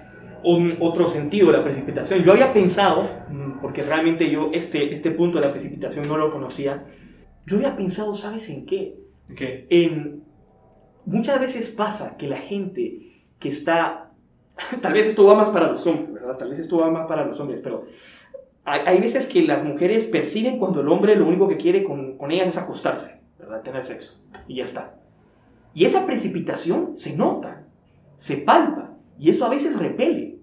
un 0.45 0.77
otro 0.81 1.07
sentido 1.07 1.49
de 1.49 1.59
la 1.59 1.65
precipitación. 1.65 2.23
Yo 2.23 2.33
había 2.33 2.53
pensado, 2.53 3.09
mm, 3.29 3.61
porque 3.61 3.83
realmente 3.83 4.31
yo 4.31 4.51
este, 4.53 4.93
este 4.93 5.11
punto 5.11 5.39
de 5.39 5.47
la 5.47 5.51
precipitación 5.51 6.07
no 6.07 6.17
lo 6.17 6.31
conocía, 6.31 6.85
yo 7.47 7.57
había 7.57 7.77
pensado, 7.77 8.15
¿sabes 8.15 8.49
en 8.51 8.67
qué? 8.67 8.99
¿En 9.29 9.35
qué? 9.35 9.67
En, 9.71 10.23
muchas 11.07 11.41
veces 11.41 11.71
pasa 11.71 12.17
que 12.17 12.29
la 12.29 12.39
gente 12.39 13.25
que 13.39 13.49
está, 13.49 14.13
tal 14.81 14.93
vez 14.93 15.07
esto 15.09 15.25
va 15.27 15.35
más 15.35 15.51
para 15.51 15.73
los 15.73 15.87
hombres, 15.87 16.13
¿verdad? 16.13 16.37
Tal 16.37 16.51
vez 16.51 16.59
esto 16.59 16.79
va 16.79 16.91
más 16.91 17.07
para 17.07 17.25
los 17.25 17.41
hombres, 17.41 17.61
pero 17.63 17.87
hay, 18.71 19.01
veces 19.01 19.27
que 19.27 19.43
las 19.43 19.65
mujeres 19.65 20.07
perciben 20.07 20.59
cuando 20.59 20.81
el 20.81 20.89
hombre 20.89 21.17
lo 21.17 21.27
único 21.27 21.49
que 21.49 21.57
quiere 21.57 21.85
con, 21.85 22.17
con 22.17 22.31
ellas 22.31 22.49
es 22.49 22.57
acostarse, 22.57 23.21
¿verdad? 23.39 23.63
Tener 23.63 23.85
sexo, 23.85 24.21
y 24.47 24.57
ya 24.57 24.65
está. 24.65 24.99
Y 25.75 25.85
esa 25.85 26.07
precipitación 26.07 26.97
se 26.97 27.17
nota, 27.17 27.67
se 28.17 28.37
palpa, 28.37 28.97
y 29.19 29.31
eso 29.31 29.45
a 29.45 29.49
veces 29.49 29.79
repele, 29.79 30.39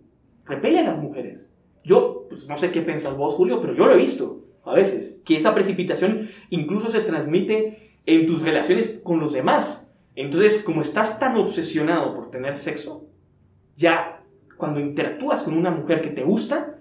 repele 0.46 0.80
a 0.80 0.84
las 0.84 1.00
mujeres. 1.00 1.50
Yo, 1.84 2.26
pues 2.30 2.48
no 2.48 2.58
sé 2.58 2.72
qué 2.72 2.82
piensas 2.82 3.16
vos, 3.16 3.36
Julio, 3.36 3.62
pero 3.62 3.74
yo 3.74 3.86
lo 3.86 3.94
he 3.94 3.98
visto 3.98 4.46
a 4.64 4.74
veces, 4.74 5.22
que 5.24 5.36
esa 5.36 5.54
precipitación 5.54 6.30
incluso 6.50 6.90
se 6.90 7.02
transmite 7.02 8.00
en 8.06 8.26
tus 8.26 8.42
relaciones 8.42 9.00
con 9.04 9.20
los 9.20 9.34
demás. 9.34 9.92
Entonces, 10.16 10.64
como 10.64 10.82
estás 10.82 11.20
tan 11.20 11.38
obsesionado 11.38 12.16
por 12.16 12.32
tener 12.32 12.58
sexo, 12.58 13.08
ya 13.76 14.24
cuando 14.58 14.80
interactúas 14.80 15.44
con 15.44 15.58
una 15.58 15.70
mujer 15.70 16.02
que 16.02 16.10
te 16.10 16.24
gusta, 16.24 16.75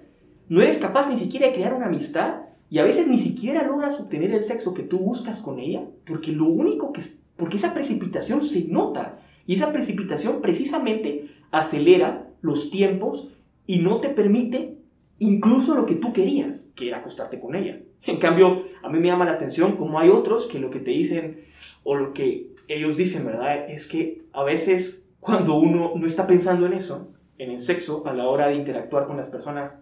no 0.48 0.61
eres 0.61 0.78
capaz 0.78 1.09
ni 1.09 1.16
siquiera 1.16 1.46
de 1.46 1.54
crear 1.54 1.74
una 1.74 1.87
amistad 1.87 2.42
y 2.70 2.78
a 2.78 2.85
veces 2.85 3.07
ni 3.07 3.20
siquiera 3.20 3.62
logras 3.62 4.00
obtener 4.00 4.33
el 4.33 4.42
sexo 4.42 4.74
que 4.74 4.83
tú 4.83 4.98
buscas 4.98 5.40
con 5.40 5.59
ella, 5.59 5.85
porque 6.07 6.33
lo 6.33 6.46
único 6.46 6.92
que 6.92 7.02
porque 7.37 7.57
esa 7.57 7.74
precipitación 7.74 8.40
se 8.40 8.68
nota 8.68 9.18
y 9.46 9.54
esa 9.54 9.72
precipitación 9.72 10.40
precisamente 10.40 11.30
acelera 11.50 12.28
los 12.42 12.70
tiempos 12.70 13.28
y 13.66 13.78
no 13.78 14.00
te 14.00 14.09
permite 14.09 14.78
incluso 15.18 15.74
lo 15.74 15.87
que 15.87 15.94
tú 15.94 16.12
querías, 16.12 16.72
que 16.76 16.88
era 16.88 16.98
acostarte 16.98 17.40
con 17.40 17.54
ella. 17.54 17.80
En 18.02 18.18
cambio, 18.18 18.64
a 18.83 18.88
mí 18.88 18.98
me 18.98 19.09
llama 19.09 19.24
la 19.24 19.33
atención 19.33 19.76
como 19.76 19.98
hay 19.98 20.11
otros 20.11 20.46
que 20.46 20.59
lo 20.59 20.70
que 20.70 20.80
te 20.80 20.90
dicen 20.90 21.44
o 21.83 21.94
lo 21.94 22.12
que 22.12 22.54
ellos 22.68 22.96
dicen, 22.96 23.24
¿verdad? 23.24 23.68
Es 23.70 23.87
que 23.87 24.22
a 24.33 24.42
veces 24.42 25.09
cuando 25.20 25.57
uno 25.57 25.92
no 25.96 26.07
está 26.07 26.26
pensando 26.26 26.66
en 26.66 26.74
eso, 26.74 27.12
en 27.38 27.50
el 27.50 27.61
sexo, 27.61 28.07
a 28.07 28.12
la 28.12 28.28
hora 28.28 28.48
de 28.48 28.57
interactuar 28.57 29.07
con 29.07 29.16
las 29.16 29.28
personas 29.28 29.80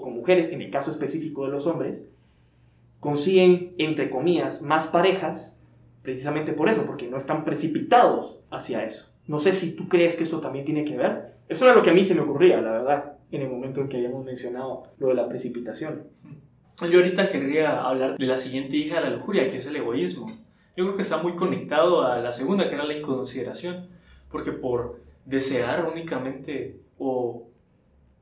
con 0.00 0.14
mujeres, 0.14 0.50
en 0.50 0.62
el 0.62 0.70
caso 0.70 0.90
específico 0.90 1.44
de 1.44 1.52
los 1.52 1.66
hombres, 1.66 2.04
consiguen, 3.00 3.74
entre 3.78 4.10
comillas, 4.10 4.62
más 4.62 4.86
parejas 4.86 5.58
precisamente 6.02 6.52
por 6.52 6.68
eso, 6.68 6.84
porque 6.86 7.08
no 7.08 7.16
están 7.16 7.44
precipitados 7.44 8.38
hacia 8.50 8.84
eso. 8.84 9.10
No 9.26 9.38
sé 9.38 9.52
si 9.52 9.76
tú 9.76 9.88
crees 9.88 10.16
que 10.16 10.24
esto 10.24 10.40
también 10.40 10.64
tiene 10.64 10.84
que 10.84 10.96
ver. 10.96 11.34
Eso 11.48 11.64
era 11.64 11.74
lo 11.74 11.82
que 11.82 11.90
a 11.90 11.94
mí 11.94 12.02
se 12.04 12.14
me 12.14 12.20
ocurría, 12.20 12.60
la 12.60 12.72
verdad, 12.72 13.12
en 13.30 13.42
el 13.42 13.50
momento 13.50 13.80
en 13.80 13.88
que 13.88 13.96
habíamos 13.98 14.24
mencionado 14.24 14.84
lo 14.98 15.08
de 15.08 15.14
la 15.14 15.28
precipitación. 15.28 16.04
Yo 16.90 16.98
ahorita 16.98 17.28
querría 17.28 17.82
hablar 17.82 18.16
de 18.16 18.26
la 18.26 18.36
siguiente 18.36 18.76
hija 18.76 18.96
de 18.96 19.10
la 19.10 19.16
lujuria, 19.16 19.48
que 19.48 19.56
es 19.56 19.66
el 19.66 19.76
egoísmo. 19.76 20.30
Yo 20.76 20.84
creo 20.84 20.96
que 20.96 21.02
está 21.02 21.18
muy 21.18 21.34
conectado 21.34 22.02
a 22.02 22.18
la 22.18 22.32
segunda, 22.32 22.68
que 22.68 22.74
era 22.74 22.84
la 22.84 22.96
inconsideración, 22.96 23.88
porque 24.30 24.52
por 24.52 25.00
desear 25.24 25.84
únicamente 25.84 26.76
o 26.98 27.46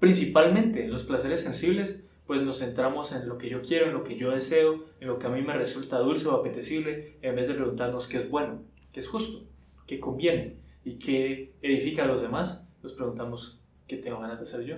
principalmente 0.01 0.89
los 0.89 1.05
placeres 1.05 1.43
sensibles, 1.43 2.05
pues 2.27 2.43
nos 2.43 2.59
centramos 2.59 3.13
en 3.13 3.29
lo 3.29 3.39
que 3.39 3.49
yo 3.49 3.61
quiero, 3.61 3.87
en 3.87 3.93
lo 3.93 4.03
que 4.03 4.17
yo 4.17 4.31
deseo, 4.31 4.85
en 5.01 5.09
lo 5.09 5.19
que 5.19 5.27
a 5.27 5.31
mí 5.31 5.43
me 5.43 5.53
resulta 5.55 5.99
dulce 5.99 6.27
o 6.29 6.33
apetecible, 6.33 7.17
en 7.23 7.37
vez 7.37 7.49
de 7.49 7.55
preguntarnos 7.55 8.07
qué 8.07 8.19
es 8.19 8.31
bueno, 8.31 8.63
qué 8.93 9.01
es 9.01 9.09
justo, 9.09 9.45
qué 9.87 10.01
conviene 10.01 10.57
y 10.85 10.99
qué 10.99 11.53
edifica 11.63 12.05
a 12.05 12.07
los 12.07 12.23
demás, 12.23 12.67
nos 12.83 12.93
preguntamos 12.95 13.61
qué 13.87 13.97
tengo 13.97 14.21
ganas 14.21 14.39
de 14.39 14.45
hacer 14.45 14.65
yo. 14.65 14.77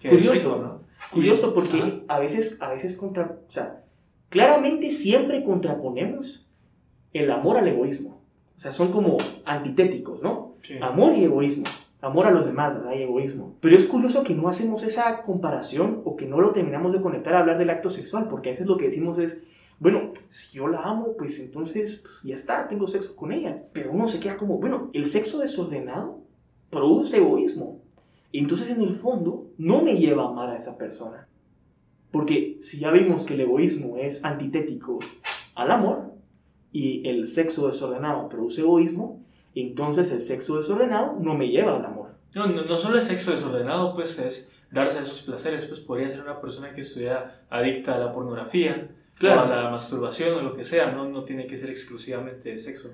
Qué 0.00 0.10
Curioso, 0.10 0.32
rico, 0.32 0.56
¿no? 0.62 0.80
Curioso 1.12 1.54
porque 1.54 1.78
Ajá. 1.78 2.00
a 2.08 2.18
veces, 2.18 2.60
a 2.60 2.70
veces 2.70 2.96
contra, 2.96 3.38
o 3.46 3.50
sea, 3.50 3.84
claramente 4.28 4.90
siempre 4.90 5.44
contraponemos 5.44 6.46
el 7.12 7.30
amor 7.30 7.58
al 7.58 7.68
egoísmo. 7.68 8.22
O 8.56 8.60
sea, 8.60 8.72
son 8.72 8.90
como 8.90 9.18
antitéticos, 9.44 10.22
¿no? 10.22 10.56
Sí. 10.62 10.76
Amor 10.80 11.14
y 11.16 11.24
egoísmo. 11.24 11.64
Amor 12.06 12.26
a 12.26 12.30
los 12.30 12.46
demás, 12.46 12.72
¿verdad? 12.72 12.92
Y 12.96 13.02
egoísmo. 13.02 13.56
Pero 13.60 13.76
es 13.76 13.84
curioso 13.84 14.22
que 14.22 14.32
no 14.32 14.48
hacemos 14.48 14.84
esa 14.84 15.22
comparación 15.22 16.02
o 16.04 16.14
que 16.14 16.26
no 16.26 16.40
lo 16.40 16.52
terminamos 16.52 16.92
de 16.92 17.00
conectar 17.00 17.34
a 17.34 17.40
hablar 17.40 17.58
del 17.58 17.68
acto 17.68 17.90
sexual, 17.90 18.28
porque 18.28 18.48
a 18.48 18.52
veces 18.52 18.68
lo 18.68 18.76
que 18.76 18.84
decimos 18.84 19.18
es, 19.18 19.42
bueno, 19.80 20.12
si 20.28 20.56
yo 20.56 20.68
la 20.68 20.82
amo, 20.82 21.16
pues 21.18 21.40
entonces 21.40 22.02
pues, 22.04 22.22
ya 22.22 22.36
está, 22.36 22.68
tengo 22.68 22.86
sexo 22.86 23.16
con 23.16 23.32
ella. 23.32 23.64
Pero 23.72 23.90
uno 23.90 24.06
se 24.06 24.20
queda 24.20 24.36
como, 24.36 24.58
bueno, 24.58 24.88
el 24.92 25.04
sexo 25.04 25.40
desordenado 25.40 26.20
produce 26.70 27.16
egoísmo. 27.16 27.80
Y 28.30 28.38
entonces 28.38 28.70
en 28.70 28.82
el 28.82 28.94
fondo 28.94 29.48
no 29.58 29.82
me 29.82 29.98
lleva 29.98 30.26
a 30.26 30.28
amar 30.28 30.50
a 30.50 30.56
esa 30.56 30.78
persona. 30.78 31.26
Porque 32.12 32.58
si 32.60 32.78
ya 32.78 32.92
vimos 32.92 33.24
que 33.24 33.34
el 33.34 33.40
egoísmo 33.40 33.96
es 33.96 34.24
antitético 34.24 35.00
al 35.56 35.72
amor 35.72 36.12
y 36.70 37.08
el 37.08 37.26
sexo 37.26 37.66
desordenado 37.66 38.28
produce 38.28 38.60
egoísmo, 38.60 39.25
entonces 39.62 40.10
el 40.12 40.20
sexo 40.20 40.56
desordenado 40.56 41.16
no 41.20 41.34
me 41.34 41.48
lleva 41.48 41.76
al 41.76 41.84
amor. 41.84 42.10
No, 42.34 42.46
no, 42.46 42.62
no 42.64 42.76
solo 42.76 42.96
el 42.96 43.02
sexo 43.02 43.30
desordenado, 43.32 43.94
pues 43.94 44.18
es 44.18 44.50
darse 44.70 45.00
esos 45.02 45.22
placeres, 45.22 45.64
pues 45.66 45.80
podría 45.80 46.08
ser 46.08 46.20
una 46.20 46.40
persona 46.40 46.74
que 46.74 46.82
estuviera 46.82 47.42
adicta 47.48 47.94
a 47.94 47.98
la 47.98 48.12
pornografía, 48.12 48.88
Claro. 49.18 49.42
o 49.42 49.44
a 49.44 49.48
la 49.62 49.70
masturbación 49.70 50.34
o 50.34 50.42
lo 50.42 50.54
que 50.54 50.64
sea, 50.64 50.90
no, 50.92 51.08
no 51.08 51.24
tiene 51.24 51.46
que 51.46 51.56
ser 51.56 51.70
exclusivamente 51.70 52.58
sexo. 52.58 52.90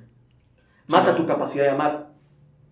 Mata 0.87 1.17
tu 1.17 1.27
capacidad 1.27 1.65
de 1.65 1.71
amar. 1.71 2.11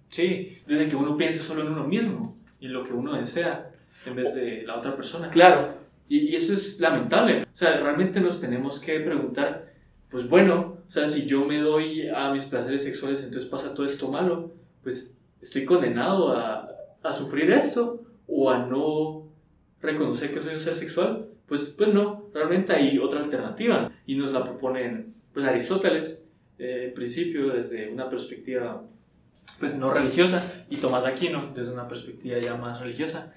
Sí, 0.09 0.59
desde 0.67 0.89
que 0.89 0.95
uno 0.97 1.17
piense 1.17 1.41
solo 1.41 1.63
en 1.63 1.69
uno 1.73 1.85
mismo 1.85 2.37
y 2.61 2.67
en 2.67 2.73
lo 2.75 2.85
que 2.85 2.93
uno 2.93 3.15
desea 3.15 3.71
en 4.07 4.15
vez 4.15 4.35
de 4.35 4.63
la 4.65 4.77
otra 4.77 4.95
persona. 4.95 5.31
Claro, 5.31 5.75
Y, 6.09 6.29
y 6.31 6.37
eso 6.37 6.53
es 6.53 6.79
lamentable. 6.81 7.43
O 7.43 7.57
sea, 7.57 7.77
realmente 7.79 8.21
nos 8.21 8.41
tenemos 8.41 8.79
que 8.81 9.01
preguntar, 9.01 9.73
pues 10.11 10.29
bueno, 10.29 10.79
o 10.91 10.93
sea, 10.93 11.09
si 11.09 11.25
yo 11.25 11.45
me 11.45 11.61
doy 11.61 12.09
a 12.09 12.33
mis 12.33 12.47
placeres 12.47 12.83
sexuales, 12.83 13.23
entonces 13.23 13.49
pasa 13.49 13.73
todo 13.73 13.87
esto 13.87 14.11
malo, 14.11 14.51
pues 14.83 15.17
estoy 15.41 15.65
condenado 15.65 16.33
a, 16.37 16.69
a 17.01 17.13
sufrir 17.13 17.49
esto 17.53 18.03
o 18.27 18.51
a 18.51 18.67
no 18.67 19.29
reconocer 19.81 20.35
que 20.35 20.43
soy 20.43 20.55
un 20.55 20.61
ser 20.61 20.75
sexual. 20.75 21.29
Pues, 21.47 21.73
pues 21.79 21.95
no, 21.95 22.29
realmente 22.35 22.73
hay 22.73 22.99
otra 22.99 23.21
alternativa 23.21 23.93
y 24.05 24.17
nos 24.17 24.33
la 24.33 24.43
proponen 24.43 25.15
pues 25.33 25.47
Aristóteles, 25.47 26.25
eh, 26.59 26.87
en 26.89 26.95
principio 26.95 27.51
desde 27.51 27.93
una 27.93 28.11
perspectiva 28.11 28.83
pues 29.61 29.77
no 29.77 29.95
religiosa 29.95 30.65
y 30.71 30.79
Tomás 30.79 31.05
de 31.05 31.11
Aquino 31.11 31.53
desde 31.55 31.73
una 31.73 31.87
perspectiva 31.87 32.37
ya 32.41 32.57
más 32.57 32.81
religiosa. 32.81 33.33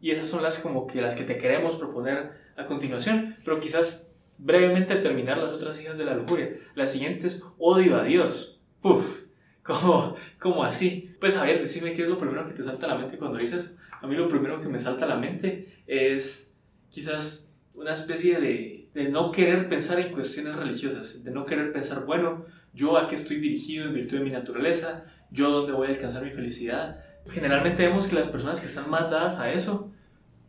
Y 0.00 0.10
esas 0.10 0.28
son 0.28 0.42
las 0.42 0.58
como 0.58 0.88
que 0.88 1.00
las 1.00 1.14
que 1.14 1.22
te 1.22 1.38
queremos 1.38 1.76
proponer 1.76 2.32
a 2.56 2.66
continuación, 2.66 3.36
pero 3.44 3.60
quizás 3.60 4.05
brevemente 4.38 4.96
terminar 4.96 5.38
las 5.38 5.52
otras 5.52 5.80
hijas 5.80 5.96
de 5.98 6.04
la 6.04 6.14
lujuria. 6.14 6.50
La 6.74 6.86
siguiente 6.86 7.26
es 7.26 7.44
odio 7.58 7.96
a 7.96 8.04
Dios. 8.04 8.60
Uf, 8.82 9.24
¿cómo, 9.62 10.16
cómo 10.38 10.64
así? 10.64 11.10
Pues 11.20 11.36
a 11.36 11.44
ver, 11.44 11.60
decime 11.60 11.94
qué 11.94 12.02
es 12.02 12.08
lo 12.08 12.18
primero 12.18 12.46
que 12.46 12.54
te 12.54 12.62
salta 12.62 12.86
a 12.86 12.90
la 12.90 12.98
mente 12.98 13.18
cuando 13.18 13.38
dices. 13.38 13.74
A 14.00 14.06
mí 14.06 14.14
lo 14.14 14.28
primero 14.28 14.60
que 14.60 14.68
me 14.68 14.80
salta 14.80 15.04
a 15.04 15.08
la 15.08 15.16
mente 15.16 15.82
es 15.86 16.58
quizás 16.90 17.54
una 17.74 17.92
especie 17.92 18.40
de, 18.40 18.88
de 18.94 19.08
no 19.08 19.32
querer 19.32 19.68
pensar 19.68 20.00
en 20.00 20.12
cuestiones 20.12 20.56
religiosas, 20.56 21.24
de 21.24 21.30
no 21.30 21.44
querer 21.44 21.72
pensar, 21.72 22.04
bueno, 22.04 22.46
yo 22.72 22.96
a 22.96 23.08
qué 23.08 23.14
estoy 23.14 23.38
dirigido 23.38 23.86
en 23.86 23.94
virtud 23.94 24.18
de 24.18 24.24
mi 24.24 24.30
naturaleza, 24.30 25.04
yo 25.30 25.50
dónde 25.50 25.72
voy 25.72 25.88
a 25.88 25.90
alcanzar 25.90 26.24
mi 26.24 26.30
felicidad. 26.30 27.04
Generalmente 27.26 27.86
vemos 27.86 28.06
que 28.06 28.14
las 28.14 28.28
personas 28.28 28.60
que 28.60 28.66
están 28.66 28.88
más 28.88 29.10
dadas 29.10 29.38
a 29.38 29.52
eso, 29.52 29.92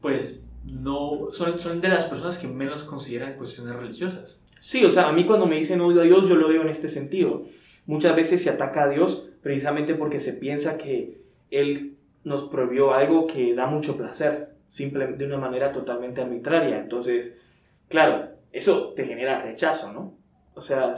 pues 0.02 0.47
no 0.68 1.30
son, 1.32 1.60
son 1.60 1.82
de 1.82 1.88
las 1.88 2.06
personas 2.06 2.38
que 2.38 2.48
menos 2.48 2.84
consideran 2.84 3.36
cuestiones 3.36 3.76
religiosas. 3.76 4.42
Sí, 4.60 4.84
o 4.84 4.90
sea, 4.90 5.08
a 5.08 5.14
mí 5.14 5.26
cuando 5.26 5.48
me 5.48 5.58
dicen 5.58 5.82
odio 5.82 6.02
a 6.02 6.04
Dios, 6.04 6.28
yo 6.28 6.36
lo 6.36 6.50
veo 6.50 6.62
en 6.62 6.70
este 6.70 6.90
sentido. 6.90 7.46
Muchas 7.86 8.16
veces 8.16 8.44
se 8.44 8.50
ataca 8.50 8.84
a 8.84 8.90
Dios 8.90 9.30
precisamente 9.42 9.96
porque 9.96 10.20
se 10.20 10.34
piensa 10.34 10.78
que 10.78 11.22
Él 11.52 11.98
nos 12.24 12.44
prohibió 12.44 12.94
algo 12.94 13.28
que 13.28 13.54
da 13.56 13.68
mucho 13.68 13.96
placer, 13.96 14.56
simplemente 14.70 15.26
de 15.26 15.34
una 15.34 15.40
manera 15.40 15.72
totalmente 15.72 16.22
arbitraria. 16.22 16.80
Entonces, 16.80 17.34
claro, 17.88 18.30
eso 18.52 18.94
te 18.94 19.06
genera 19.06 19.42
rechazo, 19.42 19.94
¿no? 19.94 20.18
O 20.54 20.62
sea, 20.62 20.92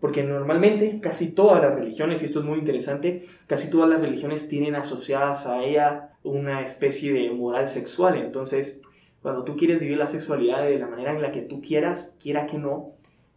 porque 0.00 0.22
normalmente 0.22 1.00
casi 1.00 1.30
todas 1.30 1.62
las 1.62 1.74
religiones, 1.74 2.20
y 2.20 2.26
esto 2.26 2.40
es 2.40 2.44
muy 2.44 2.58
interesante, 2.58 3.24
casi 3.46 3.70
todas 3.70 3.88
las 3.88 4.00
religiones 4.00 4.48
tienen 4.48 4.74
asociadas 4.74 5.46
a 5.46 5.62
ella 5.62 6.10
una 6.22 6.62
especie 6.62 7.12
de 7.14 7.30
moral 7.30 7.68
sexual. 7.68 8.18
Entonces, 8.18 8.82
cuando 9.24 9.42
tú 9.42 9.56
quieres 9.56 9.80
vivir 9.80 9.96
la 9.96 10.06
sexualidad 10.06 10.64
de 10.64 10.78
la 10.78 10.86
manera 10.86 11.12
en 11.12 11.22
la 11.22 11.32
que 11.32 11.40
tú 11.40 11.62
quieras, 11.62 12.14
quiera 12.22 12.46
que 12.46 12.58
no, 12.58 12.92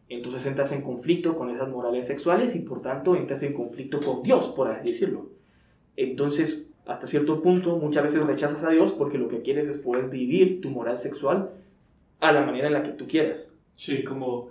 entonces 0.10 0.45
entras 0.45 0.73
en 0.73 0.82
conflicto 0.82 1.38
con 1.38 1.50
esas 1.50 1.69
morales 1.69 2.08
sexuales 2.08 2.58
y 2.58 2.60
por 2.60 2.82
tanto 2.82 3.15
entras 3.15 3.41
en 3.43 3.54
conflicto 3.54 4.02
con 4.02 4.21
Dios, 4.21 4.50
por 4.50 4.69
así 4.69 4.89
decirlo. 4.89 5.30
Entonces, 5.95 6.73
hasta 6.86 7.08
cierto 7.08 7.41
punto, 7.41 7.78
muchas 7.78 8.04
veces 8.04 8.21
rechazas 8.28 8.65
a 8.65 8.69
Dios 8.71 8.91
porque 8.91 9.17
lo 9.17 9.30
que 9.30 9.41
quieres 9.41 9.69
es 9.69 9.78
poder 9.78 10.10
vivir 10.10 10.60
tu 10.60 10.71
moral 10.71 10.97
sexual 10.97 11.52
a 12.19 12.34
la 12.34 12.41
manera 12.41 12.67
en 12.67 12.73
la 12.73 12.84
que 12.84 12.91
tú 12.91 13.08
quieras. 13.08 13.54
Sí, 13.78 14.04
como, 14.04 14.50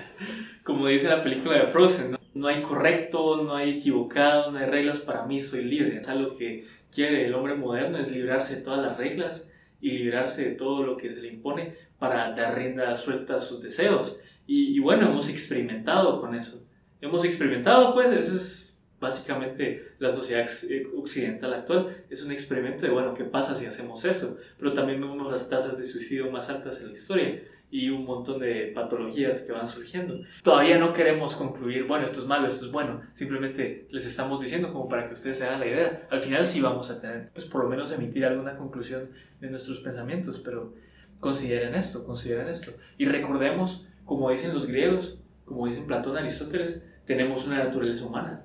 como 0.62 0.88
dice 0.88 1.08
la 1.08 1.22
película 1.22 1.58
de 1.58 1.68
Frozen, 1.68 2.10
¿no? 2.10 2.18
no 2.34 2.48
hay 2.48 2.60
correcto, 2.60 3.42
no 3.42 3.56
hay 3.56 3.78
equivocado, 3.78 4.50
no 4.50 4.58
hay 4.58 4.66
reglas 4.66 5.00
para 5.00 5.24
mí, 5.24 5.40
soy 5.40 5.64
libre. 5.64 6.00
O 6.00 6.04
sea, 6.04 6.16
lo 6.16 6.36
que 6.36 6.66
quiere 6.94 7.24
el 7.24 7.34
hombre 7.34 7.54
moderno 7.54 7.96
es 7.96 8.10
librarse 8.10 8.56
de 8.56 8.60
todas 8.60 8.84
las 8.84 8.98
reglas 8.98 9.48
y 9.80 9.90
librarse 9.90 10.50
de 10.50 10.54
todo 10.54 10.82
lo 10.82 10.96
que 10.96 11.10
se 11.10 11.20
le 11.20 11.28
impone 11.28 11.74
para 11.98 12.32
dar 12.32 12.56
rienda 12.56 12.94
suelta 12.96 13.36
a 13.36 13.40
sus 13.40 13.62
deseos. 13.62 14.18
Y, 14.46 14.78
bueno, 14.78 15.10
hemos 15.10 15.28
experimentado 15.28 16.20
con 16.20 16.34
eso. 16.34 16.64
Hemos 17.00 17.24
experimentado, 17.24 17.94
pues, 17.94 18.12
eso 18.12 18.36
es 18.36 18.82
básicamente 19.00 19.94
la 19.98 20.10
sociedad 20.10 20.48
eh, 20.70 20.86
occidental 20.96 21.52
actual. 21.52 22.04
Es 22.08 22.22
un 22.22 22.32
experimento 22.32 22.86
de, 22.86 22.92
bueno, 22.92 23.12
¿qué 23.14 23.24
pasa 23.24 23.56
si 23.56 23.66
hacemos 23.66 24.04
eso? 24.04 24.38
Pero 24.58 24.72
también 24.72 25.00
vemos 25.00 25.30
las 25.30 25.48
tasas 25.48 25.76
de 25.76 25.84
suicidio 25.84 26.30
más 26.30 26.48
altas 26.48 26.80
en 26.80 26.88
la 26.88 26.92
historia 26.92 27.42
y 27.70 27.90
un 27.90 28.04
montón 28.04 28.40
de 28.40 28.72
patologías 28.74 29.42
que 29.42 29.52
van 29.52 29.68
surgiendo. 29.68 30.14
Todavía 30.42 30.78
no 30.78 30.92
queremos 30.92 31.34
concluir, 31.34 31.86
bueno, 31.86 32.06
esto 32.06 32.20
es 32.20 32.26
malo, 32.26 32.48
esto 32.48 32.66
es 32.66 32.72
bueno. 32.72 33.02
Simplemente 33.12 33.88
les 33.90 34.06
estamos 34.06 34.40
diciendo 34.40 34.72
como 34.72 34.88
para 34.88 35.04
que 35.04 35.14
ustedes 35.14 35.38
se 35.38 35.46
hagan 35.46 35.60
la 35.60 35.66
idea. 35.66 36.06
Al 36.10 36.20
final 36.20 36.44
sí 36.44 36.60
vamos 36.60 36.90
a 36.90 37.00
tener, 37.00 37.30
pues 37.32 37.46
por 37.46 37.64
lo 37.64 37.68
menos 37.68 37.90
emitir 37.92 38.24
alguna 38.24 38.56
conclusión 38.56 39.10
de 39.40 39.50
nuestros 39.50 39.80
pensamientos, 39.80 40.40
pero 40.44 40.74
consideren 41.18 41.74
esto, 41.74 42.04
consideren 42.04 42.48
esto. 42.48 42.72
Y 42.98 43.06
recordemos 43.06 43.86
como 44.04 44.30
dicen 44.30 44.54
los 44.54 44.66
griegos, 44.66 45.20
como 45.44 45.66
dicen 45.66 45.86
Platón, 45.86 46.16
Aristóteles, 46.16 46.86
tenemos 47.04 47.46
una 47.46 47.64
naturaleza 47.64 48.06
humana. 48.06 48.44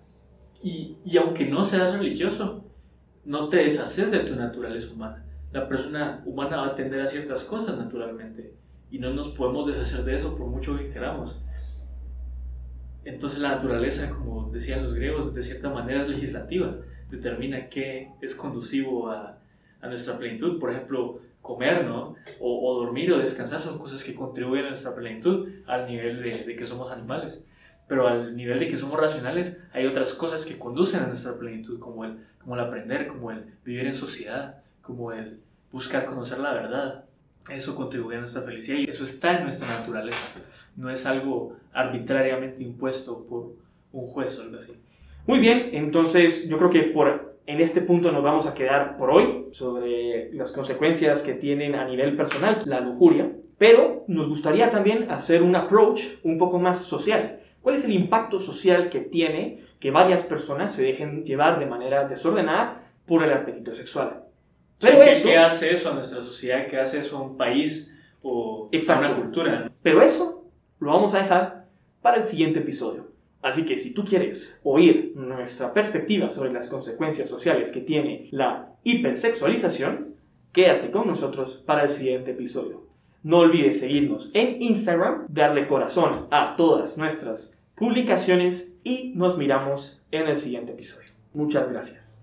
Y, 0.64 0.98
y 1.06 1.18
aunque 1.18 1.46
no 1.46 1.64
seas 1.64 1.94
religioso, 1.94 2.66
no 3.24 3.50
te 3.50 3.58
deshaces 3.58 4.12
de 4.12 4.20
tu 4.20 4.36
naturaleza 4.36 4.92
humana. 4.92 5.26
La 5.52 5.68
persona 5.68 6.24
humana 6.26 6.58
va 6.58 6.68
a 6.68 6.76
tender 6.76 7.02
a 7.02 7.08
ciertas 7.08 7.44
cosas 7.44 7.78
naturalmente 7.78 8.56
y 8.92 9.00
no 9.00 9.12
nos 9.14 9.30
podemos 9.30 9.66
deshacer 9.68 10.04
de 10.04 10.16
eso 10.16 10.38
por 10.38 10.48
mucho 10.48 10.78
que 10.78 10.90
queramos. 10.90 11.42
Entonces 13.04 13.40
la 13.40 13.56
naturaleza, 13.56 14.10
como 14.10 14.52
decían 14.52 14.84
los 14.84 14.94
griegos, 14.94 15.34
de 15.34 15.42
cierta 15.42 15.70
manera 15.70 16.02
es 16.02 16.10
legislativa, 16.10 16.76
determina 17.10 17.70
qué 17.70 18.12
es 18.22 18.36
conducivo 18.36 19.10
a, 19.10 19.40
a 19.82 19.88
nuestra 19.88 20.18
plenitud. 20.18 20.60
Por 20.60 20.72
ejemplo, 20.72 21.20
comer, 21.42 21.86
¿no? 21.86 22.16
O, 22.40 22.84
dormir 22.84 23.12
o 23.12 23.18
descansar 23.18 23.62
son 23.62 23.80
cosas 23.80 24.04
que 24.04 24.14
contribuyen 24.14 24.66
a 24.66 24.70
nuestra 24.70 24.94
plenitud 24.94 25.50
al 25.66 25.88
nivel 25.88 26.22
de, 26.22 26.44
de, 26.44 26.56
que 26.56 26.66
somos 26.66 26.92
animales. 26.92 27.46
Pero 27.88 28.08
al 28.08 28.36
nivel 28.36 28.60
de 28.60 28.68
que 28.68 28.78
somos 28.78 29.00
racionales 29.00 29.58
hay 29.74 29.86
otras 29.86 30.14
cosas 30.14 30.46
que 30.46 30.58
conducen 30.58 31.02
a 31.02 31.08
nuestra 31.08 31.38
plenitud, 31.38 31.80
como 31.80 32.06
el, 32.06 32.18
como 32.40 32.56
el 32.56 32.62
aprender, 32.62 33.08
como 33.08 33.32
el 33.32 33.46
vivir 33.66 33.88
en 33.88 33.96
sociedad, 33.96 34.62
como 34.82 35.12
el 35.12 35.42
buscar 35.72 36.06
conocer 36.06 36.40
la 36.40 36.54
verdad. 36.54 37.06
Eso 37.50 37.76
contribuye 37.76 38.18
a 38.18 38.20
nuestra 38.20 38.42
felicidad 38.44 38.78
y 38.78 38.90
eso 38.90 39.04
está 39.04 39.38
en 39.38 39.46
nuestra 39.46 39.68
naturaleza. 39.68 40.40
No 40.76 40.90
es 40.90 41.06
algo 41.06 41.56
arbitrariamente 41.74 42.64
impuesto 42.64 43.26
por 43.26 43.56
un 43.92 44.08
juez 44.08 44.38
o 44.38 44.44
algo 44.44 44.58
así. 44.58 44.74
Muy 45.28 45.40
bien, 45.40 45.70
entonces 45.74 46.48
yo 46.48 46.58
creo 46.58 46.70
que 46.70 46.84
por 46.84 47.32
en 47.48 47.60
este 47.60 47.82
punto 47.82 48.12
nos 48.12 48.24
vamos 48.24 48.48
a 48.48 48.54
quedar 48.54 48.98
por 48.98 49.10
hoy 49.10 49.48
sobre 49.52 50.32
las 50.34 50.52
consecuencias 50.52 51.22
que 51.22 51.34
tienen 51.34 51.76
a 51.76 51.86
nivel 51.86 52.16
personal 52.16 52.60
la 52.66 52.80
lujuria, 52.80 53.32
pero 53.58 54.06
nos 54.08 54.30
gustaría 54.30 54.72
también 54.72 55.10
hacer 55.12 55.44
un 55.44 55.56
approach 55.56 56.02
un 56.24 56.38
poco 56.38 56.60
más 56.60 56.80
social. 56.80 57.40
¿Cuál 57.62 57.76
es 57.76 57.86
el 57.86 57.94
impacto 57.94 58.40
social 58.40 58.90
que 58.90 59.02
tiene 59.02 59.66
que 59.80 59.92
varias 59.92 60.24
personas 60.24 60.74
se 60.74 60.84
dejen 60.84 61.24
llevar 61.26 61.60
de 61.60 61.66
manera 61.66 62.08
desordenada 62.08 62.92
por 63.06 63.24
el 63.24 63.34
apetito 63.34 63.74
sexual? 63.74 64.21
Pero 64.82 65.00
¿qué, 65.00 65.38
hace 65.38 65.74
eso 65.74 65.92
a 65.92 65.94
nuestra 65.94 66.22
sociedad? 66.22 66.68
¿Qué 66.68 66.78
hace 66.78 67.00
eso 67.00 67.18
a 67.18 67.22
un 67.22 67.38
país 67.38 67.94
o 68.22 68.70
a 68.72 69.00
una 69.00 69.16
cultura? 69.16 69.72
Pero 69.82 70.02
eso 70.02 70.46
lo 70.80 70.92
vamos 70.92 71.14
a 71.14 71.20
dejar 71.20 71.68
para 72.02 72.18
el 72.18 72.24
siguiente 72.24 72.60
episodio. 72.60 73.12
Así 73.42 73.66
que 73.66 73.78
si 73.78 73.94
tú 73.94 74.06
quieres 74.06 74.58
oír 74.64 75.14
nuestra 75.16 75.74
perspectiva 75.74 76.30
sobre 76.30 76.54
las 76.54 76.68
consecuencias 76.68 77.28
sociales 77.28 77.72
que 77.72 77.82
tiene 77.82 78.28
la 78.32 78.76
hipersexualización, 78.84 80.16
quédate 80.52 80.92
con 80.92 81.08
nosotros 81.08 81.64
para 81.66 81.84
el 81.84 81.90
siguiente 81.90 82.32
episodio. 82.32 82.86
No 83.24 83.40
olvides 83.40 83.80
seguirnos 83.80 84.32
en 84.34 84.62
Instagram, 84.62 85.26
darle 85.28 85.68
corazón 85.68 86.28
a 86.32 86.56
todas 86.56 86.98
nuestras 86.98 87.58
publicaciones 87.76 88.76
y 88.84 89.14
nos 89.16 89.38
miramos 89.38 90.04
en 90.12 90.28
el 90.28 90.38
siguiente 90.38 90.74
episodio. 90.74 91.10
Muchas 91.34 91.70
gracias. 91.70 92.21